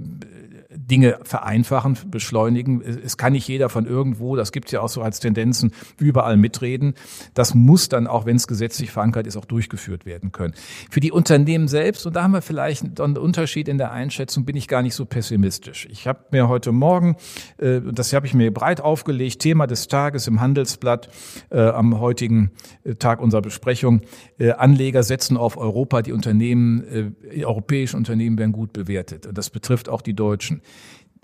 Dinge 0.76 1.20
vereinfachen, 1.24 1.98
beschleunigen. 2.10 2.82
Es 2.82 3.18
kann 3.18 3.34
nicht 3.34 3.48
jeder 3.48 3.70
von 3.70 3.86
irgendwo, 3.86 4.36
das 4.36 4.52
gibt 4.52 4.68
es 4.68 4.72
ja 4.72 4.82
auch 4.82 4.90
so 4.90 5.02
als 5.02 5.20
Tendenzen, 5.20 5.72
überall 6.00 6.38
mitreden. 6.38 6.94
Das 7.34 7.54
muss 7.54 7.90
dann, 7.90 8.08
auch 8.08 8.26
wenn 8.26 8.36
es 8.36 8.48
gesetzlich 8.48 8.92
verankert 8.92 9.28
ist, 9.28 9.38
auch 9.38 9.46
durchgeführt 9.46 10.06
werden 10.06 10.32
können. 10.32 10.54
Für 10.90 11.00
die 11.00 11.12
Unternehmen 11.12 11.68
selbst, 11.68 12.06
und 12.06 12.16
da 12.16 12.24
haben 12.24 12.34
wir 12.34 12.42
vielleicht 12.42 13.00
einen 13.00 13.18
Unterschied 13.18 13.68
in 13.68 13.78
der 13.78 13.92
Einschätzung, 13.92 14.46
bin 14.46 14.56
ich 14.56 14.68
gar 14.68 14.82
nicht 14.82 14.96
so 14.96 15.06
pessimistisch. 15.06 15.88
Ich 15.92 16.08
habe 16.08 16.26
mir 16.32 16.48
heute 16.48 16.72
Morgen, 16.72 17.16
äh, 17.58 17.82
das 17.82 18.14
habe 18.14 18.26
ich 18.26 18.34
mir 18.34 18.54
breit 18.54 18.82
aufgelegt, 18.82 19.42
Thema 19.42 19.68
des 19.68 19.88
Tages 19.88 20.28
im 20.28 20.40
Handelsblatt 20.40 21.10
äh, 21.50 21.60
am 21.60 22.00
heutigen 22.00 22.52
äh, 22.84 22.96
Tag 22.96 23.22
unserer 23.22 23.42
Besprechung, 23.42 24.02
Anleger 24.58 25.04
setzen 25.04 25.38
auf 25.38 25.58
Europa, 25.58 26.02
die 26.02 26.14
Unternehmen, 26.14 27.14
äh, 27.28 27.44
europäische 27.46 27.96
Unternehmen 27.96 28.38
werden 28.38 28.52
gut 28.52 28.74
bewertet. 28.74 29.28
Und 29.28 29.38
das 29.38 29.50
betrifft 29.50 29.90
auch 29.90 30.02
die 30.02 30.14
Deutschen 30.14 30.61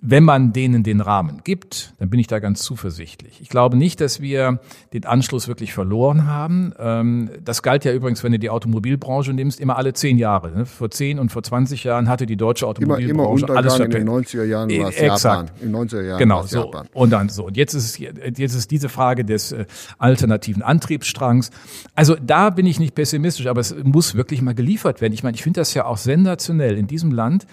wenn 0.01 0.23
man 0.23 0.53
denen 0.53 0.83
den 0.83 1.01
Rahmen 1.01 1.41
gibt, 1.43 1.95
dann 1.97 2.11
bin 2.11 2.19
ich 2.19 2.27
da 2.27 2.37
ganz 2.37 2.61
zuversichtlich. 2.61 3.41
Ich 3.41 3.49
glaube 3.49 3.75
nicht, 3.75 3.99
dass 3.99 4.21
wir 4.21 4.59
den 4.93 5.05
Anschluss 5.05 5.47
wirklich 5.47 5.73
verloren 5.73 6.27
haben. 6.27 6.71
Ähm, 6.77 7.31
das 7.43 7.63
galt 7.63 7.83
ja 7.83 7.91
übrigens, 7.91 8.23
wenn 8.23 8.31
du 8.31 8.37
die 8.37 8.51
Automobilbranche 8.51 9.33
nimmst, 9.33 9.59
immer 9.59 9.75
alle 9.75 9.93
zehn 9.93 10.19
Jahre. 10.19 10.51
Ne? 10.51 10.65
Vor 10.67 10.91
zehn 10.91 11.17
und 11.17 11.31
vor 11.31 11.41
20 11.41 11.83
Jahren 11.83 12.09
hatte 12.09 12.27
die 12.27 12.37
deutsche 12.37 12.67
Automobilbranche 12.67 13.41
immer, 13.41 13.49
immer 13.49 13.57
alles 13.57 13.75
verpennt. 13.75 13.95
In 13.95 14.05
den 14.05 14.23
90er 14.23 14.43
Jahren 14.43 14.69
war 14.69 14.89
es 14.89 14.99
Japan. 14.99 15.51
In 15.61 15.71
den 15.71 15.75
90er 15.75 16.01
Jahren 16.03 16.19
genau, 16.19 16.43
so. 16.43 16.65
Japan. 16.65 16.87
Und 16.93 17.09
dann 17.09 17.29
so. 17.29 17.47
Und 17.47 17.57
jetzt 17.57 17.73
ist 17.73 17.97
jetzt 17.97 18.39
ist 18.39 18.69
diese 18.69 18.89
Frage 18.89 19.25
des 19.25 19.51
äh, 19.51 19.65
alternativen 19.97 20.61
Antriebsstrangs. 20.61 21.49
Also 21.95 22.15
da 22.21 22.51
bin 22.51 22.67
ich 22.67 22.79
nicht 22.79 22.93
pessimistisch, 22.93 23.47
aber 23.47 23.61
es 23.61 23.75
muss 23.83 24.13
wirklich 24.13 24.43
mal 24.43 24.53
geliefert 24.53 25.01
werden. 25.01 25.13
Ich 25.13 25.23
meine, 25.23 25.33
ich 25.33 25.41
finde 25.41 25.59
das 25.59 25.73
ja 25.73 25.85
auch 25.85 25.97
sensationell 25.97 26.77
in 26.77 26.85
diesem 26.85 27.11
Land 27.11 27.47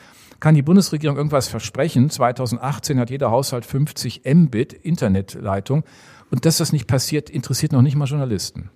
kann 0.45 0.55
die 0.55 0.61
Bundesregierung 0.61 1.17
irgendwas 1.17 1.49
versprechen. 1.49 2.11
2018 2.11 3.01
hat 3.01 3.09
jeder 3.09 3.31
Haushalt 3.31 3.65
50 3.65 4.25
Mbit 4.27 4.75
Internetleitung. 4.75 5.85
Und 6.31 6.45
dass 6.45 6.59
das 6.59 6.71
nicht 6.71 6.87
passiert, 6.87 7.31
interessiert 7.31 7.73
noch 7.73 7.81
nicht 7.81 7.97
mal 7.97 8.05
Journalisten. 8.05 8.69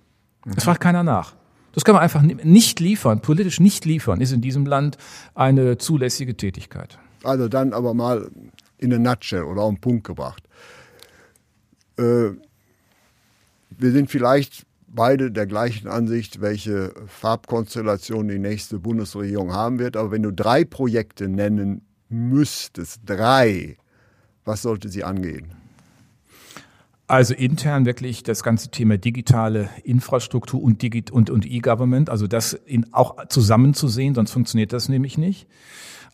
Das 0.45 0.63
fragt 0.63 0.81
keiner 0.81 1.03
nach. 1.03 1.35
Das 1.73 1.85
kann 1.85 1.93
man 1.93 2.01
einfach 2.01 2.23
nicht 2.23 2.79
liefern, 2.79 3.21
politisch 3.21 3.59
nicht 3.59 3.85
liefern, 3.85 4.19
ist 4.19 4.31
in 4.31 4.41
diesem 4.41 4.65
Land 4.65 4.97
eine 5.35 5.77
zulässige 5.77 6.35
Tätigkeit. 6.35 6.97
Also 7.23 7.47
dann 7.47 7.73
aber 7.73 7.93
mal 7.93 8.31
in 8.79 8.91
eine 8.91 9.03
Nutshell 9.03 9.43
oder 9.43 9.61
auf 9.61 9.69
den 9.71 9.79
Punkt 9.79 10.07
gebracht. 10.07 10.41
Äh, 11.99 12.31
wir 13.77 13.91
sind 13.91 14.09
vielleicht 14.09 14.65
beide 14.91 15.31
der 15.31 15.45
gleichen 15.45 15.87
Ansicht, 15.87 16.41
welche 16.41 16.93
Farbkonstellation 17.07 18.27
die 18.27 18.39
nächste 18.39 18.79
Bundesregierung 18.79 19.53
haben 19.53 19.79
wird. 19.79 19.97
Aber 19.97 20.11
wenn 20.11 20.23
du 20.23 20.31
drei 20.31 20.65
Projekte 20.65 21.27
nennen 21.27 21.81
müsstest, 22.09 23.01
drei, 23.05 23.77
was 24.45 24.61
sollte 24.61 24.89
sie 24.89 25.03
angehen? 25.03 25.53
Also 27.07 27.33
intern 27.33 27.85
wirklich 27.85 28.21
das 28.21 28.43
ganze 28.43 28.69
Thema 28.69 28.99
digitale 28.99 29.69
Infrastruktur 29.83 30.61
und 30.61 30.83
Digit 30.83 31.09
und 31.09 31.31
und 31.31 31.43
E-Government, 31.43 32.07
also 32.09 32.27
das 32.27 32.53
in, 32.53 32.93
auch 32.93 33.27
zusammenzusehen, 33.29 34.13
sonst 34.13 34.31
funktioniert 34.31 34.73
das 34.73 34.89
nämlich 34.89 35.17
nicht. 35.17 35.47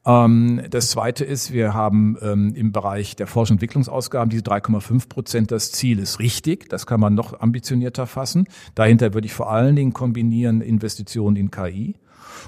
Ähm, 0.05 0.61
das 0.69 0.89
zweite 0.89 1.25
ist, 1.25 1.51
wir 1.51 1.73
haben 1.73 2.17
ähm, 2.21 2.53
im 2.55 2.71
Bereich 2.71 3.15
der 3.15 3.27
Forschung 3.27 3.55
und 3.55 3.57
Entwicklungsausgaben 3.57 4.29
diese 4.29 4.43
3,5 4.43 5.09
Prozent. 5.09 5.51
Das 5.51 5.71
Ziel 5.71 5.99
ist 5.99 6.19
richtig. 6.19 6.69
Das 6.69 6.85
kann 6.85 6.99
man 6.99 7.15
noch 7.15 7.39
ambitionierter 7.39 8.07
fassen. 8.07 8.47
Dahinter 8.75 9.13
würde 9.13 9.25
ich 9.25 9.33
vor 9.33 9.51
allen 9.51 9.75
Dingen 9.75 9.93
kombinieren 9.93 10.61
Investitionen 10.61 11.35
in 11.35 11.51
KI. 11.51 11.95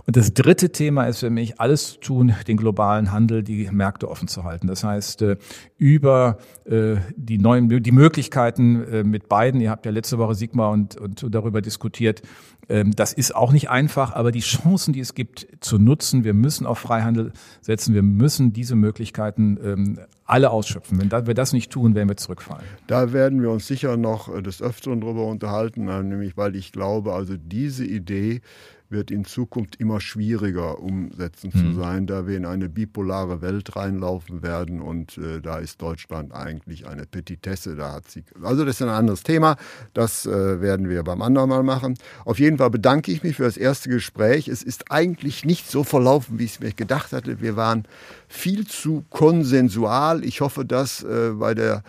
Und 0.05 0.15
das 0.15 0.33
dritte 0.33 0.71
Thema 0.71 1.05
ist 1.05 1.19
für 1.19 1.29
mich, 1.29 1.59
alles 1.59 1.99
tun, 1.99 2.33
den 2.47 2.57
globalen 2.57 3.11
Handel, 3.11 3.43
die 3.43 3.69
Märkte 3.71 4.09
offen 4.09 4.27
zu 4.27 4.43
halten. 4.43 4.67
Das 4.67 4.83
heißt, 4.83 5.21
äh, 5.21 5.37
über 5.77 6.37
äh, 6.65 6.97
die 7.15 7.37
neuen, 7.37 7.69
die 7.81 7.91
Möglichkeiten 7.91 8.83
äh, 8.83 9.03
mit 9.03 9.29
beiden, 9.29 9.61
ihr 9.61 9.71
habt 9.71 9.85
ja 9.85 9.91
letzte 9.91 10.17
Woche 10.17 10.35
Sigma 10.35 10.69
und, 10.69 10.97
und 10.97 11.25
darüber 11.33 11.61
diskutiert, 11.61 12.21
das 12.67 13.13
ist 13.13 13.35
auch 13.35 13.51
nicht 13.51 13.69
einfach, 13.69 14.13
aber 14.13 14.31
die 14.31 14.41
Chancen, 14.41 14.93
die 14.93 14.99
es 14.99 15.13
gibt, 15.13 15.47
zu 15.61 15.77
nutzen, 15.77 16.23
wir 16.23 16.33
müssen 16.33 16.65
auf 16.65 16.79
Freihandel 16.79 17.31
setzen, 17.61 17.93
wir 17.93 18.03
müssen 18.03 18.51
diese 18.51 18.75
Möglichkeiten 18.75 19.57
ähm, 19.63 19.99
alle 20.25 20.49
ausschöpfen. 20.51 20.99
Wenn 20.99 21.27
wir 21.27 21.33
das 21.33 21.53
nicht 21.53 21.71
tun, 21.71 21.95
werden 21.95 22.09
wir 22.09 22.17
zurückfallen. 22.17 22.65
Da 22.87 23.13
werden 23.13 23.41
wir 23.41 23.51
uns 23.51 23.67
sicher 23.67 23.95
noch 23.95 24.41
des 24.41 24.61
Öfteren 24.61 24.99
darüber 24.99 25.25
unterhalten, 25.25 25.85
nämlich 25.85 26.35
weil 26.35 26.55
ich 26.55 26.73
glaube, 26.73 27.13
also 27.13 27.35
diese 27.37 27.85
Idee, 27.85 28.41
wird 28.89 29.11
in 29.11 29.25
Zukunft 29.25 29.75
immer 29.77 29.99
schwieriger 29.99 30.79
umsetzen 30.79 31.51
hm. 31.51 31.59
zu 31.59 31.79
sein, 31.79 32.07
da 32.07 32.27
wir 32.27 32.37
in 32.37 32.45
eine 32.45 32.69
bipolare 32.69 33.41
Welt 33.41 33.75
reinlaufen 33.75 34.41
werden 34.41 34.81
und 34.81 35.17
äh, 35.17 35.41
da 35.41 35.57
ist 35.57 35.81
Deutschland 35.81 36.33
eigentlich 36.33 36.87
eine 36.87 37.05
Petitesse. 37.05 37.75
Da 37.75 37.93
hat 37.93 38.09
sie, 38.09 38.23
also 38.41 38.63
das 38.63 38.75
ist 38.75 38.81
ein 38.81 38.89
anderes 38.89 39.23
Thema, 39.23 39.57
das 39.93 40.25
äh, 40.25 40.61
werden 40.61 40.89
wir 40.89 41.03
beim 41.03 41.21
anderen 41.21 41.49
Mal 41.49 41.63
machen. 41.63 41.95
Auf 42.25 42.39
jeden 42.39 42.56
Fall 42.57 42.69
bedanke 42.69 43.11
ich 43.11 43.23
mich 43.23 43.35
für 43.35 43.43
das 43.43 43.57
erste 43.57 43.89
Gespräch. 43.89 44.47
Es 44.47 44.63
ist 44.63 44.91
eigentlich 44.91 45.45
nicht 45.45 45.69
so 45.69 45.83
verlaufen, 45.83 46.39
wie 46.39 46.45
ich 46.45 46.53
es 46.53 46.59
mir 46.59 46.71
gedacht 46.71 47.11
hatte. 47.11 47.41
Wir 47.41 47.55
waren 47.55 47.85
viel 48.27 48.67
zu 48.67 49.05
konsensual. 49.09 50.23
Ich 50.23 50.41
hoffe, 50.41 50.65
dass 50.65 51.03
äh, 51.03 51.31
bei 51.33 51.53
der 51.53 51.83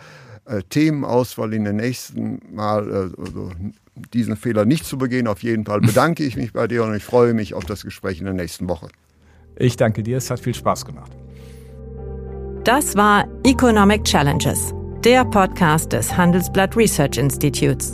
äh, 0.45 0.61
Themenauswahl 0.69 1.53
in 1.53 1.65
den 1.65 1.75
nächsten 1.75 2.41
Mal 2.53 2.89
äh, 2.89 3.21
also 3.21 3.51
diesen 4.13 4.35
Fehler 4.35 4.65
nicht 4.65 4.85
zu 4.85 4.97
begehen. 4.97 5.27
Auf 5.27 5.43
jeden 5.43 5.65
Fall 5.65 5.81
bedanke 5.81 6.23
ich 6.23 6.35
mich 6.35 6.53
bei 6.53 6.67
dir 6.67 6.83
und 6.83 6.95
ich 6.95 7.03
freue 7.03 7.33
mich 7.33 7.53
auf 7.53 7.65
das 7.65 7.83
Gespräch 7.83 8.19
in 8.19 8.25
der 8.25 8.33
nächsten 8.33 8.67
Woche. 8.67 8.87
Ich 9.57 9.75
danke 9.75 10.03
dir, 10.03 10.17
es 10.17 10.29
hat 10.29 10.39
viel 10.39 10.55
Spaß 10.55 10.85
gemacht. 10.85 11.11
Das 12.63 12.95
war 12.95 13.27
Economic 13.43 14.03
Challenges, 14.03 14.73
der 15.03 15.25
Podcast 15.25 15.93
des 15.93 16.15
Handelsblatt 16.15 16.75
Research 16.75 17.17
Institutes. 17.17 17.93